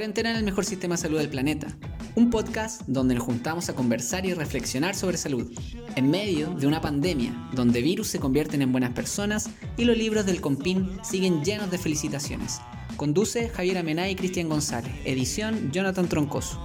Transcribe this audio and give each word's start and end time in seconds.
Cuarentena 0.00 0.30
en 0.30 0.36
el 0.36 0.44
mejor 0.44 0.64
sistema 0.64 0.94
de 0.94 1.02
salud 1.02 1.18
del 1.18 1.28
planeta. 1.28 1.66
Un 2.14 2.30
podcast 2.30 2.80
donde 2.86 3.14
nos 3.14 3.22
juntamos 3.22 3.68
a 3.68 3.74
conversar 3.74 4.24
y 4.24 4.32
reflexionar 4.32 4.94
sobre 4.94 5.18
salud, 5.18 5.52
en 5.94 6.10
medio 6.10 6.54
de 6.54 6.66
una 6.66 6.80
pandemia 6.80 7.50
donde 7.52 7.82
virus 7.82 8.06
se 8.06 8.18
convierten 8.18 8.62
en 8.62 8.72
buenas 8.72 8.94
personas 8.94 9.50
y 9.76 9.84
los 9.84 9.98
libros 9.98 10.24
del 10.24 10.40
Compin 10.40 10.88
siguen 11.02 11.44
llenos 11.44 11.70
de 11.70 11.76
felicitaciones. 11.76 12.62
Conduce 12.96 13.50
Javier 13.50 13.76
Amená 13.76 14.08
y 14.08 14.16
Cristian 14.16 14.48
González. 14.48 14.90
Edición 15.04 15.70
Jonathan 15.70 16.08
Troncoso. 16.08 16.58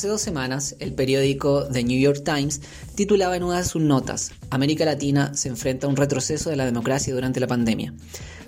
Hace 0.00 0.08
dos 0.08 0.22
semanas, 0.22 0.76
el 0.78 0.94
periódico 0.94 1.68
The 1.70 1.84
New 1.84 2.00
York 2.00 2.22
Times 2.24 2.62
titulaba 2.94 3.36
en 3.36 3.42
una 3.42 3.58
de 3.58 3.64
sus 3.64 3.82
notas, 3.82 4.32
América 4.48 4.86
Latina 4.86 5.34
se 5.34 5.48
enfrenta 5.48 5.86
a 5.86 5.90
un 5.90 5.96
retroceso 5.96 6.48
de 6.48 6.56
la 6.56 6.64
democracia 6.64 7.12
durante 7.12 7.38
la 7.38 7.46
pandemia, 7.46 7.92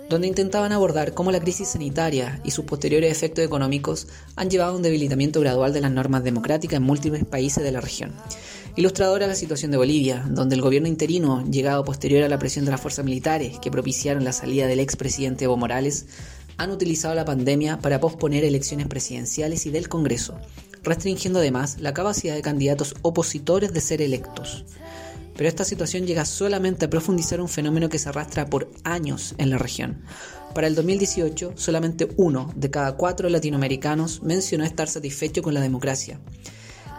donde 0.08 0.28
intentaban 0.28 0.72
abordar 0.72 1.12
cómo 1.12 1.30
la 1.30 1.40
crisis 1.40 1.68
sanitaria 1.68 2.40
y 2.42 2.52
sus 2.52 2.64
posteriores 2.64 3.12
efectos 3.12 3.44
económicos 3.44 4.08
han 4.34 4.48
llevado 4.48 4.72
a 4.72 4.76
un 4.76 4.82
debilitamiento 4.82 5.40
gradual 5.40 5.74
de 5.74 5.82
las 5.82 5.92
normas 5.92 6.24
democráticas 6.24 6.78
en 6.78 6.84
múltiples 6.84 7.26
países 7.26 7.62
de 7.62 7.72
la 7.72 7.82
región. 7.82 8.14
Ilustradora 8.74 9.26
la 9.26 9.34
situación 9.34 9.70
de 9.70 9.76
Bolivia, 9.76 10.24
donde 10.30 10.54
el 10.54 10.62
gobierno 10.62 10.88
interino, 10.88 11.44
llegado 11.44 11.84
posterior 11.84 12.22
a 12.22 12.30
la 12.30 12.38
presión 12.38 12.64
de 12.64 12.70
las 12.70 12.80
fuerzas 12.80 13.04
militares 13.04 13.58
que 13.60 13.70
propiciaron 13.70 14.24
la 14.24 14.32
salida 14.32 14.66
del 14.66 14.80
expresidente 14.80 15.44
Evo 15.44 15.58
Morales, 15.58 16.06
han 16.56 16.70
utilizado 16.70 17.14
la 17.14 17.24
pandemia 17.24 17.78
para 17.78 18.00
posponer 18.00 18.44
elecciones 18.44 18.86
presidenciales 18.86 19.66
y 19.66 19.70
del 19.70 19.88
Congreso, 19.88 20.38
restringiendo 20.82 21.38
además 21.38 21.78
la 21.80 21.94
capacidad 21.94 22.34
de 22.34 22.42
candidatos 22.42 22.94
opositores 23.02 23.72
de 23.72 23.80
ser 23.80 24.02
electos. 24.02 24.64
Pero 25.36 25.48
esta 25.48 25.64
situación 25.64 26.06
llega 26.06 26.24
solamente 26.24 26.84
a 26.84 26.90
profundizar 26.90 27.40
un 27.40 27.48
fenómeno 27.48 27.88
que 27.88 27.98
se 27.98 28.08
arrastra 28.08 28.46
por 28.46 28.70
años 28.84 29.34
en 29.38 29.50
la 29.50 29.58
región. 29.58 30.02
Para 30.54 30.66
el 30.66 30.74
2018, 30.74 31.54
solamente 31.56 32.08
uno 32.16 32.52
de 32.54 32.70
cada 32.70 32.96
cuatro 32.96 33.28
latinoamericanos 33.30 34.22
mencionó 34.22 34.64
estar 34.64 34.88
satisfecho 34.88 35.42
con 35.42 35.54
la 35.54 35.60
democracia. 35.60 36.20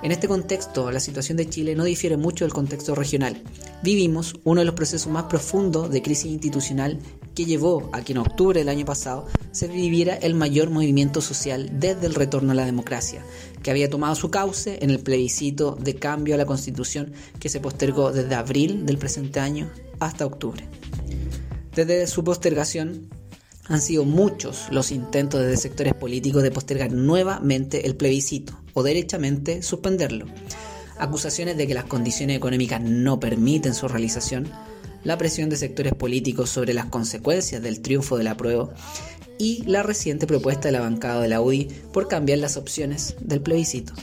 En 0.03 0.11
este 0.11 0.27
contexto, 0.27 0.91
la 0.91 0.99
situación 0.99 1.37
de 1.37 1.47
Chile 1.47 1.75
no 1.75 1.85
difiere 1.85 2.17
mucho 2.17 2.43
del 2.43 2.53
contexto 2.53 2.93
regional. 2.93 3.41
Vivimos 3.83 4.35
uno 4.43 4.59
de 4.59 4.65
los 4.65 4.75
procesos 4.75 5.09
más 5.09 5.23
profundos 5.23 5.89
de 5.91 6.01
crisis 6.01 6.29
institucional 6.29 6.99
que 7.33 7.45
llevó 7.45 7.89
a 7.93 8.01
que 8.01 8.11
en 8.11 8.17
octubre 8.17 8.59
del 8.59 8.67
año 8.67 8.83
pasado 8.83 9.27
se 9.53 9.69
viviera 9.69 10.15
el 10.15 10.35
mayor 10.35 10.71
movimiento 10.71 11.21
social 11.21 11.69
desde 11.79 12.05
el 12.07 12.15
retorno 12.15 12.51
a 12.51 12.55
la 12.55 12.65
democracia, 12.65 13.23
que 13.63 13.71
había 13.71 13.89
tomado 13.89 14.13
su 14.15 14.29
cauce 14.29 14.77
en 14.81 14.89
el 14.89 14.99
plebiscito 14.99 15.77
de 15.79 15.95
cambio 15.95 16.35
a 16.35 16.37
la 16.37 16.45
constitución 16.45 17.13
que 17.39 17.47
se 17.47 17.61
postergó 17.61 18.11
desde 18.11 18.35
abril 18.35 18.85
del 18.85 18.97
presente 18.97 19.39
año 19.39 19.71
hasta 20.01 20.25
octubre. 20.25 20.67
Desde 21.73 22.07
su 22.07 22.25
postergación, 22.25 23.07
han 23.69 23.79
sido 23.79 24.03
muchos 24.03 24.67
los 24.69 24.91
intentos 24.91 25.39
desde 25.39 25.55
sectores 25.55 25.93
políticos 25.93 26.43
de 26.43 26.51
postergar 26.51 26.91
nuevamente 26.91 27.87
el 27.87 27.95
plebiscito 27.95 28.62
o 28.73 28.83
derechamente 28.83 29.61
suspenderlo. 29.61 30.25
Acusaciones 30.97 31.57
de 31.57 31.67
que 31.67 31.73
las 31.73 31.85
condiciones 31.85 32.37
económicas 32.37 32.81
no 32.81 33.19
permiten 33.19 33.73
su 33.73 33.87
realización, 33.87 34.49
la 35.03 35.17
presión 35.17 35.49
de 35.49 35.57
sectores 35.57 35.93
políticos 35.93 36.49
sobre 36.49 36.73
las 36.73 36.85
consecuencias 36.85 37.61
del 37.61 37.81
triunfo 37.81 38.17
de 38.17 38.23
la 38.23 38.37
prueba 38.37 38.73
y 39.37 39.63
la 39.65 39.83
reciente 39.83 40.27
propuesta 40.27 40.67
de 40.67 40.73
la 40.73 40.81
bancada 40.81 41.21
de 41.21 41.27
la 41.27 41.41
UDI 41.41 41.67
por 41.91 42.07
cambiar 42.07 42.39
las 42.39 42.55
opciones 42.57 43.15
del 43.19 43.41
plebiscito. 43.41 43.93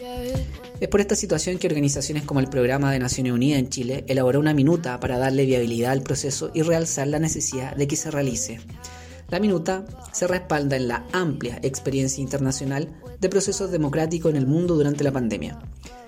Es 0.80 0.88
por 0.88 1.00
esta 1.00 1.14
situación 1.14 1.58
que 1.58 1.66
organizaciones 1.66 2.24
como 2.24 2.40
el 2.40 2.48
Programa 2.48 2.90
de 2.92 2.98
Naciones 2.98 3.32
Unidas 3.32 3.58
en 3.58 3.68
Chile 3.68 4.04
elaboró 4.08 4.40
una 4.40 4.54
minuta 4.54 4.98
para 4.98 5.18
darle 5.18 5.44
viabilidad 5.44 5.92
al 5.92 6.02
proceso 6.02 6.50
y 6.54 6.62
realzar 6.62 7.06
la 7.06 7.18
necesidad 7.18 7.76
de 7.76 7.86
que 7.86 7.96
se 7.96 8.10
realice. 8.10 8.60
La 9.30 9.38
minuta 9.38 9.84
se 10.12 10.26
respalda 10.26 10.76
en 10.76 10.88
la 10.88 11.06
amplia 11.12 11.60
experiencia 11.62 12.20
internacional 12.20 12.88
de 13.20 13.28
procesos 13.28 13.70
democráticos 13.70 14.30
en 14.30 14.36
el 14.36 14.46
mundo 14.46 14.74
durante 14.74 15.04
la 15.04 15.12
pandemia. 15.12 15.58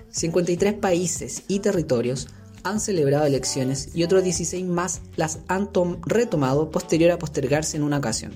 53 0.09 0.73
países 0.73 1.43
y 1.47 1.59
territorios 1.59 2.27
han 2.63 2.81
celebrado 2.81 3.25
elecciones 3.25 3.89
y 3.95 4.03
otros 4.03 4.23
16 4.23 4.65
más 4.65 5.01
las 5.15 5.39
han 5.47 5.69
retomado 6.05 6.69
posterior 6.69 7.11
a 7.11 7.19
postergarse 7.19 7.77
en 7.77 7.83
una 7.83 7.97
ocasión. 7.97 8.33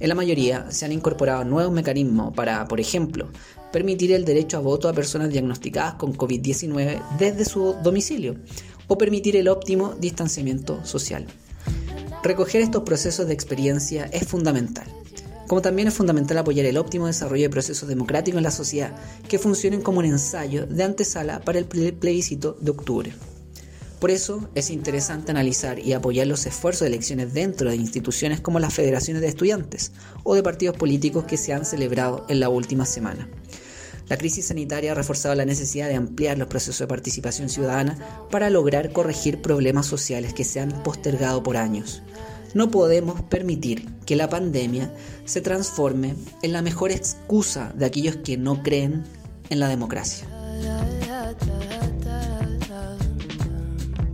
En 0.00 0.08
la 0.08 0.14
mayoría 0.14 0.70
se 0.70 0.84
han 0.84 0.92
incorporado 0.92 1.44
nuevos 1.44 1.72
mecanismos 1.72 2.32
para, 2.34 2.66
por 2.66 2.80
ejemplo, 2.80 3.28
permitir 3.72 4.12
el 4.12 4.24
derecho 4.24 4.56
a 4.56 4.60
voto 4.60 4.88
a 4.88 4.92
personas 4.92 5.30
diagnosticadas 5.30 5.94
con 5.94 6.16
COVID-19 6.16 7.02
desde 7.18 7.44
su 7.44 7.74
domicilio 7.82 8.36
o 8.86 8.96
permitir 8.96 9.36
el 9.36 9.48
óptimo 9.48 9.94
distanciamiento 9.98 10.84
social. 10.84 11.26
Recoger 12.22 12.62
estos 12.62 12.82
procesos 12.82 13.28
de 13.28 13.34
experiencia 13.34 14.06
es 14.06 14.26
fundamental, 14.26 14.86
como 15.46 15.62
también 15.62 15.86
es 15.86 15.94
fundamental 15.94 16.38
apoyar 16.38 16.66
el 16.66 16.76
óptimo 16.76 17.06
desarrollo 17.06 17.44
de 17.44 17.50
procesos 17.50 17.88
democráticos 17.88 18.38
en 18.38 18.44
la 18.44 18.50
sociedad 18.50 18.96
que 19.28 19.38
funcionen 19.38 19.82
como 19.82 20.00
un 20.00 20.04
ensayo 20.04 20.66
de 20.66 20.82
antesala 20.82 21.40
para 21.40 21.60
el 21.60 21.66
plebiscito 21.66 22.56
de 22.60 22.72
octubre. 22.72 23.12
Por 24.00 24.10
eso 24.10 24.48
es 24.56 24.70
interesante 24.70 25.30
analizar 25.30 25.78
y 25.78 25.92
apoyar 25.92 26.26
los 26.26 26.44
esfuerzos 26.46 26.82
de 26.82 26.88
elecciones 26.88 27.34
dentro 27.34 27.70
de 27.70 27.76
instituciones 27.76 28.40
como 28.40 28.58
las 28.58 28.74
federaciones 28.74 29.22
de 29.22 29.28
estudiantes 29.28 29.92
o 30.24 30.34
de 30.34 30.42
partidos 30.42 30.76
políticos 30.76 31.24
que 31.24 31.36
se 31.36 31.52
han 31.52 31.64
celebrado 31.64 32.26
en 32.28 32.40
la 32.40 32.48
última 32.48 32.84
semana. 32.84 33.28
La 34.08 34.16
crisis 34.16 34.46
sanitaria 34.46 34.92
ha 34.92 34.94
reforzado 34.94 35.34
la 35.34 35.44
necesidad 35.44 35.88
de 35.88 35.94
ampliar 35.94 36.38
los 36.38 36.48
procesos 36.48 36.78
de 36.78 36.86
participación 36.86 37.48
ciudadana 37.48 37.98
para 38.30 38.48
lograr 38.48 38.92
corregir 38.92 39.42
problemas 39.42 39.86
sociales 39.86 40.32
que 40.32 40.44
se 40.44 40.60
han 40.60 40.70
postergado 40.82 41.42
por 41.42 41.58
años. 41.58 42.02
No 42.54 42.70
podemos 42.70 43.20
permitir 43.22 43.86
que 44.06 44.16
la 44.16 44.30
pandemia 44.30 44.90
se 45.26 45.42
transforme 45.42 46.14
en 46.42 46.52
la 46.52 46.62
mejor 46.62 46.90
excusa 46.90 47.72
de 47.74 47.84
aquellos 47.84 48.16
que 48.16 48.38
no 48.38 48.62
creen 48.62 49.04
en 49.50 49.60
la 49.60 49.68
democracia. 49.68 50.26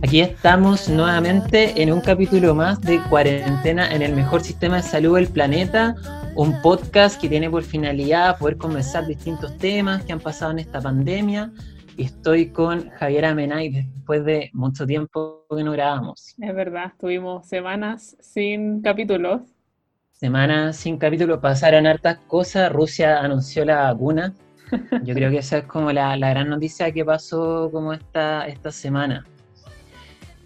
Aquí 0.03 0.19
estamos 0.19 0.89
nuevamente 0.89 1.81
en 1.81 1.91
un 1.91 2.01
capítulo 2.01 2.53
más 2.53 2.79
de 2.81 3.01
Cuarentena 3.09 3.89
en 3.91 4.01
el 4.01 4.13
mejor 4.13 4.43
sistema 4.43 4.75
de 4.77 4.83
salud 4.83 5.15
del 5.15 5.29
planeta, 5.29 5.95
un 6.35 6.61
podcast 6.61 7.19
que 7.19 7.29
tiene 7.29 7.49
por 7.49 7.63
finalidad 7.63 8.37
poder 8.37 8.57
conversar 8.57 9.07
distintos 9.07 9.57
temas 9.57 10.03
que 10.03 10.11
han 10.11 10.19
pasado 10.19 10.51
en 10.51 10.59
esta 10.59 10.81
pandemia. 10.81 11.51
Y 11.95 12.03
estoy 12.03 12.49
con 12.49 12.89
Javier 12.89 13.25
Amenay 13.25 13.69
después 13.69 14.25
de 14.25 14.49
mucho 14.51 14.85
tiempo 14.85 15.45
que 15.49 15.63
no 15.63 15.71
grabamos. 15.71 16.35
Es 16.37 16.53
verdad, 16.53 16.91
tuvimos 16.99 17.47
semanas 17.47 18.17
sin 18.19 18.81
capítulos. 18.81 19.43
Semanas 20.11 20.75
sin 20.75 20.97
capítulos, 20.97 21.39
pasaron 21.39 21.87
hartas 21.87 22.17
cosas. 22.27 22.69
Rusia 22.69 23.21
anunció 23.21 23.63
la 23.63 23.93
vacuna. 23.93 24.33
Yo 25.03 25.13
creo 25.13 25.31
que 25.31 25.37
esa 25.37 25.59
es 25.59 25.65
como 25.65 25.93
la, 25.93 26.17
la 26.17 26.31
gran 26.31 26.49
noticia 26.49 26.91
que 26.91 27.05
pasó 27.05 27.69
como 27.71 27.93
esta, 27.93 28.45
esta 28.47 28.71
semana. 28.73 29.25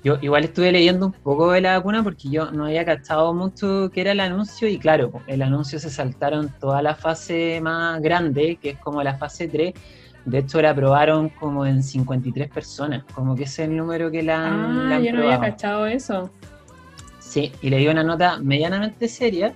Yo 0.04 0.18
igual 0.22 0.46
estuve 0.46 0.72
leyendo 0.72 1.08
un 1.08 1.12
poco 1.12 1.52
de 1.52 1.62
la 1.62 1.78
vacuna 1.78 2.04
porque 2.04 2.30
yo 2.30 2.52
no 2.52 2.66
había 2.66 2.86
cachado 2.86 3.34
mucho 3.34 3.90
qué 3.94 4.02
era 4.02 4.14
el 4.14 4.22
anuncio 4.22 4.68
y 4.70 4.80
claro, 4.80 5.12
el 5.28 5.42
anuncio 5.42 5.78
se 5.78 5.90
saltaron 5.90 6.54
toda 6.60 6.82
la 6.82 6.96
fase 6.96 7.60
más 7.62 8.02
grande, 8.02 8.58
que 8.62 8.72
es 8.72 8.78
como 8.78 9.04
la 9.04 9.18
fase 9.18 9.50
3. 9.50 9.74
De 10.24 10.38
hecho, 10.38 10.62
la 10.62 10.70
aprobaron 10.72 11.30
como 11.30 11.66
en 11.66 11.84
53 11.84 12.50
personas, 12.50 13.04
como 13.14 13.36
que 13.36 13.44
ese 13.44 13.64
es 13.64 13.70
el 13.70 13.76
número 13.76 14.10
que 14.10 14.24
la 14.24 14.48
han, 14.48 14.92
ah, 14.92 15.00
yo 15.00 15.12
no 15.12 15.24
había 15.24 15.40
cachado 15.40 15.86
eso. 15.86 16.30
Sí, 17.20 17.52
y 17.62 17.70
le 17.70 17.78
dio 17.78 17.92
una 17.92 18.04
nota 18.04 18.40
medianamente 18.42 19.08
seria 19.08 19.54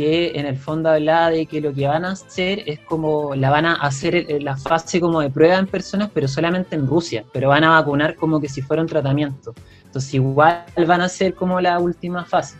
que 0.00 0.32
en 0.34 0.46
el 0.46 0.56
fondo 0.56 0.88
hablaba 0.88 1.28
de 1.28 1.44
que 1.44 1.60
lo 1.60 1.74
que 1.74 1.86
van 1.86 2.06
a 2.06 2.12
hacer 2.12 2.62
es 2.64 2.78
como 2.78 3.34
la 3.34 3.50
van 3.50 3.66
a 3.66 3.74
hacer 3.74 4.26
la 4.40 4.56
fase 4.56 4.98
como 4.98 5.20
de 5.20 5.28
prueba 5.28 5.58
en 5.58 5.66
personas, 5.66 6.08
pero 6.14 6.26
solamente 6.26 6.74
en 6.74 6.86
Rusia, 6.86 7.22
pero 7.34 7.50
van 7.50 7.64
a 7.64 7.78
vacunar 7.78 8.14
como 8.14 8.40
que 8.40 8.48
si 8.48 8.62
fuera 8.62 8.80
un 8.80 8.88
tratamiento. 8.88 9.52
Entonces 9.84 10.14
igual 10.14 10.64
van 10.86 11.02
a 11.02 11.08
ser 11.10 11.34
como 11.34 11.60
la 11.60 11.78
última 11.78 12.24
fase. 12.24 12.56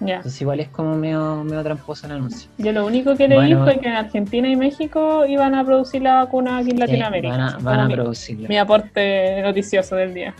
Entonces 0.00 0.38
igual 0.42 0.60
es 0.60 0.68
como 0.68 0.94
medio, 0.94 1.42
medio 1.44 1.62
tramposo 1.62 2.04
el 2.04 2.12
anuncio. 2.12 2.50
Yo 2.58 2.72
lo 2.72 2.84
único 2.84 3.16
que 3.16 3.26
leí 3.26 3.54
fue 3.54 3.78
que 3.78 3.88
en 3.88 3.94
Argentina 3.94 4.46
y 4.46 4.56
México 4.56 5.24
iban 5.24 5.54
a 5.54 5.64
producir 5.64 6.02
la 6.02 6.16
vacuna 6.16 6.58
aquí 6.58 6.72
en 6.72 6.78
Latinoamérica. 6.78 7.34
van 7.34 7.40
a, 7.40 7.58
van 7.58 7.80
a 7.80 7.88
producirla. 7.88 8.48
Mi 8.48 8.58
aporte 8.58 9.40
noticioso 9.40 9.96
del 9.96 10.12
día. 10.12 10.34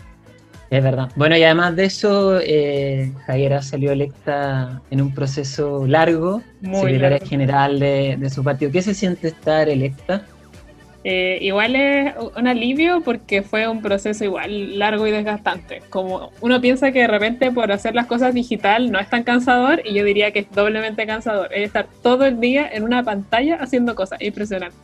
Es 0.73 0.83
verdad. 0.83 1.11
Bueno, 1.15 1.37
y 1.37 1.43
además 1.43 1.75
de 1.75 1.85
eso, 1.85 2.39
eh, 2.41 3.11
Javiera 3.27 3.61
salió 3.61 3.91
electa 3.91 4.81
en 4.89 5.01
un 5.01 5.13
proceso 5.13 5.85
largo, 5.85 6.41
secretaria 6.63 7.19
general 7.19 7.79
de, 7.79 8.27
su 8.33 8.43
partido. 8.43 8.71
¿Qué 8.71 8.81
se 8.81 8.95
siente 8.95 9.27
estar 9.27 9.69
electa? 9.69 10.25
Eh, 11.03 11.37
igual 11.41 11.75
es 11.75 12.15
un 12.35 12.47
alivio 12.47 13.01
porque 13.01 13.43
fue 13.43 13.67
un 13.67 13.83
proceso 13.83 14.23
igual 14.23 14.79
largo 14.79 15.05
y 15.05 15.11
desgastante. 15.11 15.83
Como 15.91 16.31
uno 16.41 16.59
piensa 16.59 16.91
que 16.91 17.01
de 17.01 17.07
repente 17.07 17.51
por 17.51 17.71
hacer 17.71 17.93
las 17.93 18.07
cosas 18.07 18.33
digital 18.33 18.91
no 18.91 18.97
es 18.97 19.07
tan 19.11 19.21
cansador 19.21 19.79
y 19.85 19.93
yo 19.93 20.03
diría 20.03 20.31
que 20.31 20.39
es 20.39 20.49
doblemente 20.49 21.05
cansador. 21.05 21.53
Es 21.53 21.67
estar 21.67 21.85
todo 22.01 22.25
el 22.25 22.39
día 22.39 22.67
en 22.67 22.81
una 22.81 23.03
pantalla 23.03 23.57
haciendo 23.57 23.93
cosas, 23.93 24.19
impresionante. 24.23 24.75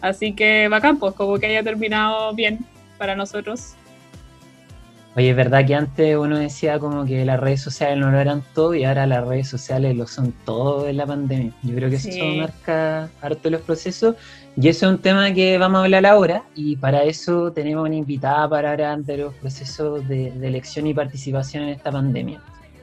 Así 0.00 0.32
que 0.32 0.68
bacán, 0.68 0.98
pues 0.98 1.12
como 1.12 1.38
que 1.38 1.48
haya 1.48 1.62
terminado 1.62 2.32
bien 2.34 2.60
para 2.96 3.14
nosotros. 3.14 3.74
Oye, 5.16 5.30
es 5.30 5.36
verdad 5.36 5.64
que 5.64 5.76
antes 5.76 6.16
uno 6.16 6.38
decía 6.38 6.80
como 6.80 7.04
que 7.04 7.24
las 7.24 7.38
redes 7.38 7.60
sociales 7.60 7.98
no 7.98 8.10
lo 8.10 8.18
eran 8.18 8.42
todo 8.52 8.74
y 8.74 8.82
ahora 8.82 9.06
las 9.06 9.24
redes 9.24 9.48
sociales 9.48 9.94
lo 9.94 10.08
son 10.08 10.34
todo 10.44 10.88
en 10.88 10.96
la 10.96 11.06
pandemia. 11.06 11.52
Yo 11.62 11.76
creo 11.76 11.88
que 11.88 11.96
eso 11.96 12.24
marca 12.36 13.08
harto 13.22 13.42
de 13.44 13.50
los 13.50 13.60
procesos 13.60 14.16
y 14.60 14.68
eso 14.68 14.86
es 14.86 14.92
un 14.92 14.98
tema 14.98 15.32
que 15.32 15.56
vamos 15.56 15.78
a 15.78 15.84
hablar 15.84 16.04
ahora 16.04 16.42
y 16.56 16.74
para 16.76 17.04
eso 17.04 17.52
tenemos 17.52 17.86
una 17.86 17.94
invitada 17.94 18.48
para 18.48 18.72
hablar 18.72 19.04
de 19.04 19.18
los 19.18 19.34
procesos 19.34 20.06
de, 20.08 20.28
elección 20.42 20.88
y 20.88 20.94
participación 20.94 21.62
en 21.62 21.68
esta 21.70 21.92
pandemia. 21.92 22.40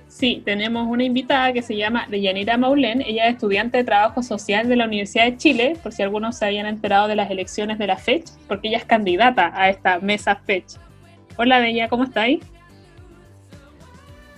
Sí, 0.08 0.42
tenemos 0.46 0.88
una 0.88 1.04
invitada 1.04 1.52
que 1.52 1.62
se 1.62 1.76
llama 1.76 2.08
Deyanira 2.10 2.58
Maulén. 2.58 3.02
Ella 3.02 3.28
es 3.28 3.34
estudiante 3.34 3.78
de 3.78 3.84
Trabajo 3.84 4.24
Social 4.24 4.70
de 4.70 4.76
la 4.78 4.86
Universidad 4.86 5.26
de 5.26 5.38
Chile, 5.38 5.78
por 5.84 5.92
si 5.92 6.02
algunos 6.02 6.38
se 6.38 6.46
habían 6.46 6.66
enterado 6.66 7.10
de 7.10 7.16
las 7.16 7.30
elecciones 7.30 7.78
de 7.78 7.88
la 7.88 7.98
FECH, 7.98 8.30
porque 8.48 8.70
ella 8.70 8.78
es 8.78 8.86
candidata 8.86 9.52
a 9.54 9.70
esta 9.70 10.00
mesa 10.00 10.36
FECH. 10.36 10.91
Hola 11.38 11.60
Bella, 11.60 11.88
¿cómo 11.88 12.04
estáis? 12.04 12.44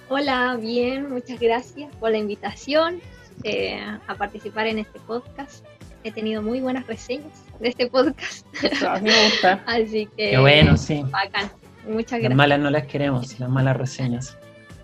Hola, 0.09 0.57
bien, 0.61 1.09
muchas 1.11 1.39
gracias 1.39 1.93
por 1.95 2.11
la 2.11 2.17
invitación 2.17 3.01
eh, 3.43 3.79
a 4.07 4.15
participar 4.15 4.67
en 4.67 4.79
este 4.79 4.99
podcast. 4.99 5.65
He 6.03 6.11
tenido 6.11 6.41
muy 6.41 6.61
buenas 6.61 6.85
reseñas 6.85 7.45
de 7.59 7.69
este 7.69 7.87
podcast. 7.87 8.45
a 8.87 8.99
mí 8.99 9.09
me 9.09 9.25
gusta. 9.25 9.63
Así 9.65 10.07
que. 10.15 10.31
Qué 10.31 10.37
bueno, 10.37 10.77
sí. 10.77 11.03
Bacán. 11.09 11.49
Muchas 11.87 12.19
gracias. 12.19 12.29
Las 12.29 12.37
malas 12.37 12.59
no 12.59 12.69
las 12.69 12.83
queremos, 12.83 13.39
las 13.39 13.49
malas 13.49 13.75
reseñas. 13.75 14.37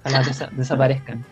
Ojalá 0.03 0.25
desaparezcan. 0.51 1.23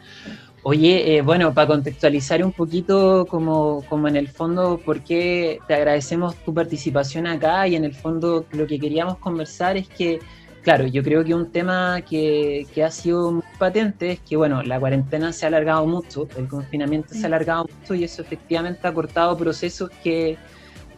Oye, 0.62 1.15
eh, 1.15 1.21
bueno, 1.21 1.53
para 1.53 1.68
contextualizar 1.68 2.44
un 2.44 2.51
poquito 2.51 3.25
como, 3.25 3.83
como 3.89 4.07
en 4.07 4.15
el 4.15 4.27
fondo, 4.27 4.79
por 4.83 5.01
qué 5.01 5.59
te 5.68 5.74
agradecemos 5.74 6.35
tu 6.44 6.53
participación 6.53 7.25
acá 7.25 7.68
y 7.68 7.75
en 7.75 7.85
el 7.85 7.95
fondo 7.95 8.45
lo 8.51 8.68
que 8.68 8.77
queríamos 8.77 9.18
conversar 9.18 9.77
es 9.77 9.88
que 9.88 10.19
Claro, 10.68 10.86
yo 10.86 11.02
creo 11.02 11.24
que 11.24 11.34
un 11.34 11.50
tema 11.50 12.02
que, 12.02 12.68
ha 12.86 12.92
sido 12.92 13.31
muy 13.31 13.44
patente 13.58 14.12
es 14.12 14.19
que, 14.19 14.36
bueno, 14.36 14.62
la 14.64 14.78
cuarentena 14.78 15.31
se 15.31 15.46
ha 15.46 15.48
alargado 15.48 15.88
mucho, 15.88 16.28
el 16.36 16.50
confinamiento 16.50 17.14
se 17.14 17.24
ha 17.24 17.28
alargado 17.28 17.69
mucho 17.74 17.96
y 17.96 18.04
eso 18.04 18.22
efectivamente 18.22 18.86
ha 18.86 18.94
cortado 18.94 19.38
procesos 19.38 19.90
que, 20.04 20.38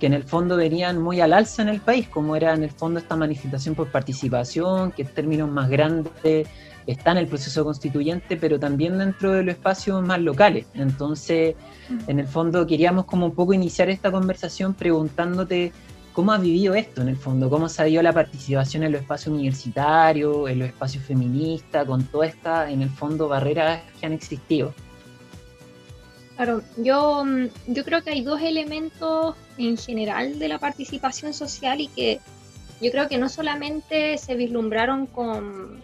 en 0.01 0.13
el 0.13 0.24
fondo 0.24 0.57
venían 0.57 1.00
muy 1.00 1.21
al 1.21 1.33
alza 1.33 1.62
en 1.62 1.69
el 1.69 1.81
país, 1.81 2.07
como 2.07 2.36
era 2.36 2.56
en 2.56 2.63
el 2.63 2.71
fondo 2.71 2.98
esta 3.00 3.16
manifestación 3.16 3.75
por 3.75 3.92
participación, 3.92 4.92
que 4.92 5.04
en 5.04 5.10
términos 5.10 5.51
más 5.51 5.69
grandes 5.69 6.48
está 6.88 7.12
en 7.12 7.18
el 7.18 7.27
proceso 7.27 7.63
constituyente, 7.63 8.38
pero 8.38 8.60
también 8.60 8.98
dentro 8.98 9.33
de 9.33 9.44
los 9.44 9.54
espacios 9.54 10.01
más 10.01 10.19
locales. 10.19 10.65
Entonces, 10.74 11.54
en 12.07 12.19
el 12.19 12.25
fondo 12.25 12.65
queríamos 12.65 13.06
como 13.06 13.27
un 13.27 13.36
poco 13.36 13.54
iniciar 13.54 13.88
esta 13.92 14.12
conversación 14.12 14.74
preguntándote 14.74 15.74
¿Cómo 16.19 16.33
has 16.33 16.42
vivido 16.42 16.75
esto 16.75 17.01
en 17.01 17.07
el 17.07 17.16
fondo? 17.16 17.50
¿Cómo 17.50 17.69
se 17.69 17.81
ha 17.81 17.86
dio 17.86 18.01
la 18.01 18.12
participación 18.12 18.83
en 18.83 18.92
los 18.92 19.00
espacios 19.00 19.33
universitarios, 19.33 20.50
en 20.50 20.60
los 20.60 20.68
espacios 20.68 21.01
feministas, 21.06 21.86
con 21.86 22.04
todas 22.07 22.31
estas, 22.31 22.69
en 22.71 22.81
el 22.81 22.89
fondo, 22.89 23.30
barreras 23.30 23.83
que 23.98 24.06
han 24.06 24.12
existido? 24.12 24.74
Claro, 26.36 26.62
yo, 26.75 27.24
mm, 27.24 27.45
yo 27.68 27.86
creo 27.86 28.04
que 28.04 28.10
hay 28.10 28.21
dos 28.21 28.42
elementos 28.42 29.38
en 29.57 29.77
general 29.77 30.39
de 30.39 30.50
la 30.50 30.60
participación 30.60 31.33
social 31.33 31.80
y 31.80 31.88
que 31.88 32.19
yo 32.81 32.92
creo 32.92 33.07
que 33.07 33.18
no 33.18 33.30
solamente 33.30 34.18
se 34.18 34.36
vislumbraron 34.36 35.06
con, 35.06 35.80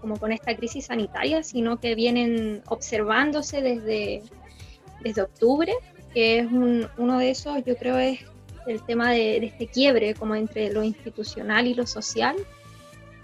como 0.00 0.18
con 0.18 0.30
esta 0.30 0.54
crisis 0.54 0.86
sanitaria, 0.86 1.42
sino 1.42 1.80
que 1.80 1.96
vienen 1.96 2.62
observándose 2.68 3.60
desde, 3.60 4.22
desde 5.02 5.22
octubre, 5.22 5.74
que 6.14 6.38
es 6.38 6.46
uno 6.96 7.18
de 7.18 7.30
esos, 7.32 7.64
yo 7.64 7.74
creo, 7.74 7.98
es 7.98 8.20
el 8.70 8.82
tema 8.82 9.10
de, 9.10 9.38
este 9.38 9.66
quiebre 9.66 10.14
como 10.14 10.34
entre 10.34 10.72
lo 10.72 10.82
institucional 10.82 11.66
y 11.66 11.74
lo 11.74 11.86
social 11.86 12.36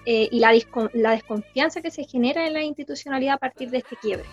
eh, 0.04 0.28
y 0.30 0.38
la, 0.38 0.52
la, 0.92 1.10
desconfianza 1.12 1.82
que 1.82 1.90
se 1.90 2.04
genera 2.04 2.46
en 2.46 2.52
la 2.52 2.62
institucionalidad 2.62 3.34
a 3.34 3.38
partir 3.38 3.70
de 3.70 3.78
este 3.78 3.96
quiebre. 3.96 4.26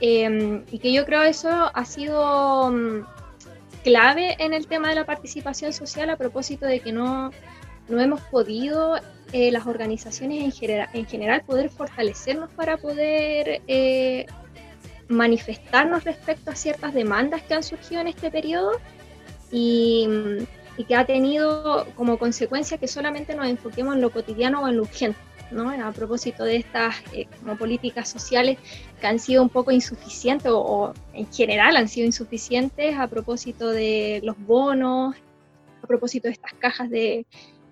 Em, 0.00 0.64
y 0.70 0.78
que 0.78 0.92
yo 0.92 1.06
creo 1.06 1.22
eso 1.22 1.48
ha 1.50 1.84
sido 1.84 2.70
mm, 2.70 3.06
clave 3.82 4.36
en 4.38 4.52
el 4.52 4.66
tema 4.66 4.88
de 4.90 4.96
la 4.96 5.06
participación 5.06 5.72
social 5.72 6.10
a 6.10 6.16
propósito 6.16 6.66
de 6.66 6.80
que 6.80 6.92
no, 6.92 7.30
no 7.88 8.00
hemos 8.00 8.20
podido 8.22 8.96
eh, 9.32 9.50
las 9.50 9.66
organizaciones 9.66 10.42
en, 10.42 10.52
general, 10.52 10.88
en 10.92 11.06
general 11.06 11.42
poder 11.44 11.70
fortalecernos 11.70 12.50
para 12.50 12.76
poder 12.76 13.62
eh, 13.66 14.26
manifestarnos 15.08 16.04
respecto 16.04 16.50
a 16.50 16.54
ciertas 16.54 16.94
demandas 16.94 17.42
que 17.42 17.54
han 17.54 17.62
surgido 17.62 18.00
en 18.00 18.08
este 18.08 18.30
periodo 18.30 18.72
y, 19.50 20.08
que 20.86 20.94
ha 20.94 21.06
tenido 21.06 21.86
como 21.96 22.18
consecuencia 22.18 22.76
que 22.78 22.86
solamente 22.86 23.34
nos 23.34 23.46
enfoquemos 23.46 23.94
en 23.94 24.02
lo 24.02 24.10
cotidiano 24.10 24.62
o 24.62 24.68
en 24.68 24.76
lo 24.76 24.82
urgente. 24.82 25.18
¿no? 25.50 25.70
A 25.70 25.92
propósito 25.92 26.44
de 26.44 26.56
estas 26.56 26.96
eh, 27.12 27.28
políticas 27.58 28.08
sociales 28.08 28.58
que 29.00 29.06
han 29.06 29.18
sido 29.18 29.42
un 29.42 29.48
poco 29.48 29.70
insuficientes 29.70 30.50
o, 30.52 30.92
en 31.14 31.32
general 31.32 31.76
han 31.76 31.88
sido 31.88 32.04
insuficientes 32.04 32.96
a 32.98 33.06
propósito 33.06 33.70
de 33.70 34.20
los 34.24 34.36
bonos, 34.38 35.14
a 35.82 35.86
propósito 35.86 36.26
de 36.26 36.32
estas 36.32 36.52
cajas 36.54 36.90
de, 36.90 37.26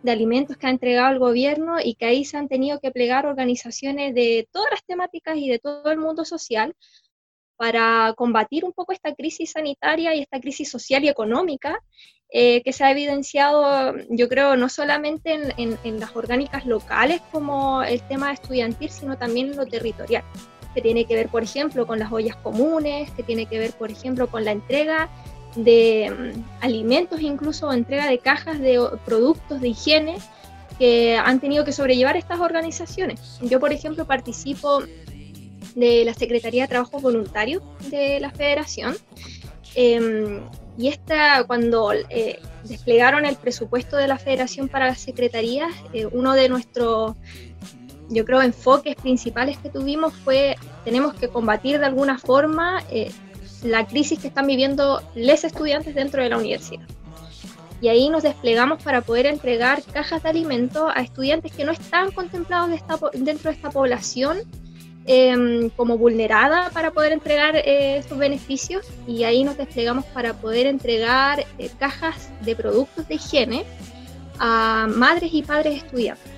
de 0.04 0.12
alimentos 0.12 0.58
que 0.58 0.66
ha 0.66 0.70
entregado 0.70 1.12
el 1.12 1.18
gobierno 1.18 1.76
y 1.82 1.94
que 1.94 2.04
ahí 2.04 2.24
se 2.26 2.36
han 2.36 2.46
tenido 2.46 2.78
que 2.78 2.90
plegar 2.90 3.26
organizaciones 3.26 4.14
de 4.14 4.46
todas 4.52 4.70
las 4.70 4.84
temáticas 4.84 5.38
y 5.38 5.48
de 5.48 5.58
todo 5.58 5.90
el 5.90 5.98
mundo 5.98 6.26
social 6.26 6.76
para 7.56 8.12
combatir 8.16 8.64
un 8.64 8.72
poco 8.72 8.92
esta 8.92 9.14
crisis 9.14 9.52
sanitaria 9.52 10.14
y 10.14 10.20
esta 10.20 10.40
crisis 10.40 10.70
social 10.70 11.04
y 11.04 11.08
económica 11.08 11.80
eh, 12.36 12.62
que 12.64 12.72
se 12.72 12.82
ha 12.82 12.90
evidenciado, 12.90 13.94
yo 14.08 14.28
creo, 14.28 14.56
no 14.56 14.68
solamente 14.68 15.38
en, 15.56 16.00
las 16.00 16.16
orgánicas 16.16 16.66
locales 16.66 17.20
como 17.30 17.82
el 17.84 18.02
tema 18.08 18.32
estudiantil, 18.32 18.90
sino 18.90 19.16
también 19.16 19.50
en 19.50 19.56
lo 19.56 19.66
territorial, 19.66 20.24
que 20.74 20.80
tiene 20.80 21.04
que 21.04 21.14
ver, 21.14 21.28
por 21.28 21.44
ejemplo, 21.44 21.86
con 21.86 22.00
las 22.00 22.10
ollas 22.10 22.34
comunes, 22.36 23.08
que 23.12 23.22
tiene 23.22 23.46
que 23.46 23.60
ver, 23.60 23.72
por 23.72 23.92
ejemplo, 23.92 24.26
con 24.26 24.44
la 24.44 24.50
entrega 24.50 25.08
de 25.54 26.10
mm, 26.34 26.64
alimentos, 26.64 27.20
incluso 27.20 27.72
entrega 27.72 28.08
de 28.08 28.18
cajas 28.18 28.58
de 28.58 28.84
productos 29.04 29.60
de 29.60 29.68
higiene 29.68 30.16
que 30.76 31.16
han 31.16 31.38
tenido 31.38 31.64
que 31.64 31.70
sobrellevar 31.70 32.16
estas 32.16 32.40
organizaciones. 32.40 33.38
Yo, 33.42 33.60
por 33.60 33.72
ejemplo, 33.72 34.06
participo 34.06 34.82
de 35.74 36.04
la 36.04 36.14
Secretaría 36.14 36.62
de 36.62 36.68
Trabajo 36.68 37.00
Voluntario 37.00 37.62
de 37.90 38.20
la 38.20 38.30
Federación. 38.30 38.96
Em, 39.74 40.40
y 40.76 40.88
esta, 40.88 41.44
cuando 41.44 41.92
eh, 41.92 42.40
desplegaron 42.64 43.26
el 43.26 43.36
presupuesto 43.36 43.96
de 43.96 44.08
la 44.08 44.18
Federación 44.18 44.68
para 44.68 44.86
las 44.86 45.00
Secretarías, 45.00 45.72
eh, 45.92 46.06
uno 46.06 46.32
de 46.32 46.48
nuestros, 46.48 47.14
yo 48.08 48.24
creo, 48.24 48.42
enfoques 48.42 48.96
principales 48.96 49.58
que 49.58 49.70
tuvimos 49.70 50.12
fue, 50.12 50.56
tenemos 50.84 51.14
que 51.14 51.28
combatir 51.28 51.78
de 51.78 51.86
alguna 51.86 52.18
forma 52.18 52.82
eh, 52.90 53.10
la 53.62 53.86
crisis 53.86 54.18
que 54.18 54.28
están 54.28 54.46
viviendo 54.46 55.02
los 55.14 55.44
estudiantes 55.44 55.94
dentro 55.94 56.22
de 56.22 56.28
la 56.28 56.38
universidad. 56.38 56.86
Y 57.80 57.88
ahí 57.88 58.08
nos 58.08 58.22
desplegamos 58.22 58.82
para 58.82 59.02
poder 59.02 59.26
entregar 59.26 59.82
cajas 59.92 60.22
de 60.22 60.28
alimentos 60.30 60.90
a 60.94 61.02
estudiantes 61.02 61.52
que 61.52 61.64
no 61.64 61.72
están 61.72 62.12
contemplados 62.12 62.70
dentro 63.12 63.50
de 63.50 63.56
esta 63.56 63.70
población 63.70 64.38
Em, 65.06 65.68
como 65.68 65.98
vulnerada 65.98 66.70
para 66.70 66.90
poder 66.90 67.12
entregar 67.12 67.56
eh, 67.56 67.98
estos 67.98 68.16
beneficios 68.16 68.86
y 69.06 69.24
ahí 69.24 69.44
nos 69.44 69.58
desplegamos 69.58 70.06
para 70.06 70.32
poder 70.32 70.66
entregar 70.66 71.44
eh, 71.58 71.70
cajas 71.78 72.30
de 72.40 72.56
productos 72.56 73.06
de 73.06 73.16
higiene 73.16 73.66
a 74.38 74.86
madres 74.88 75.34
y 75.34 75.42
padres 75.42 75.84
estudiantes, 75.84 76.32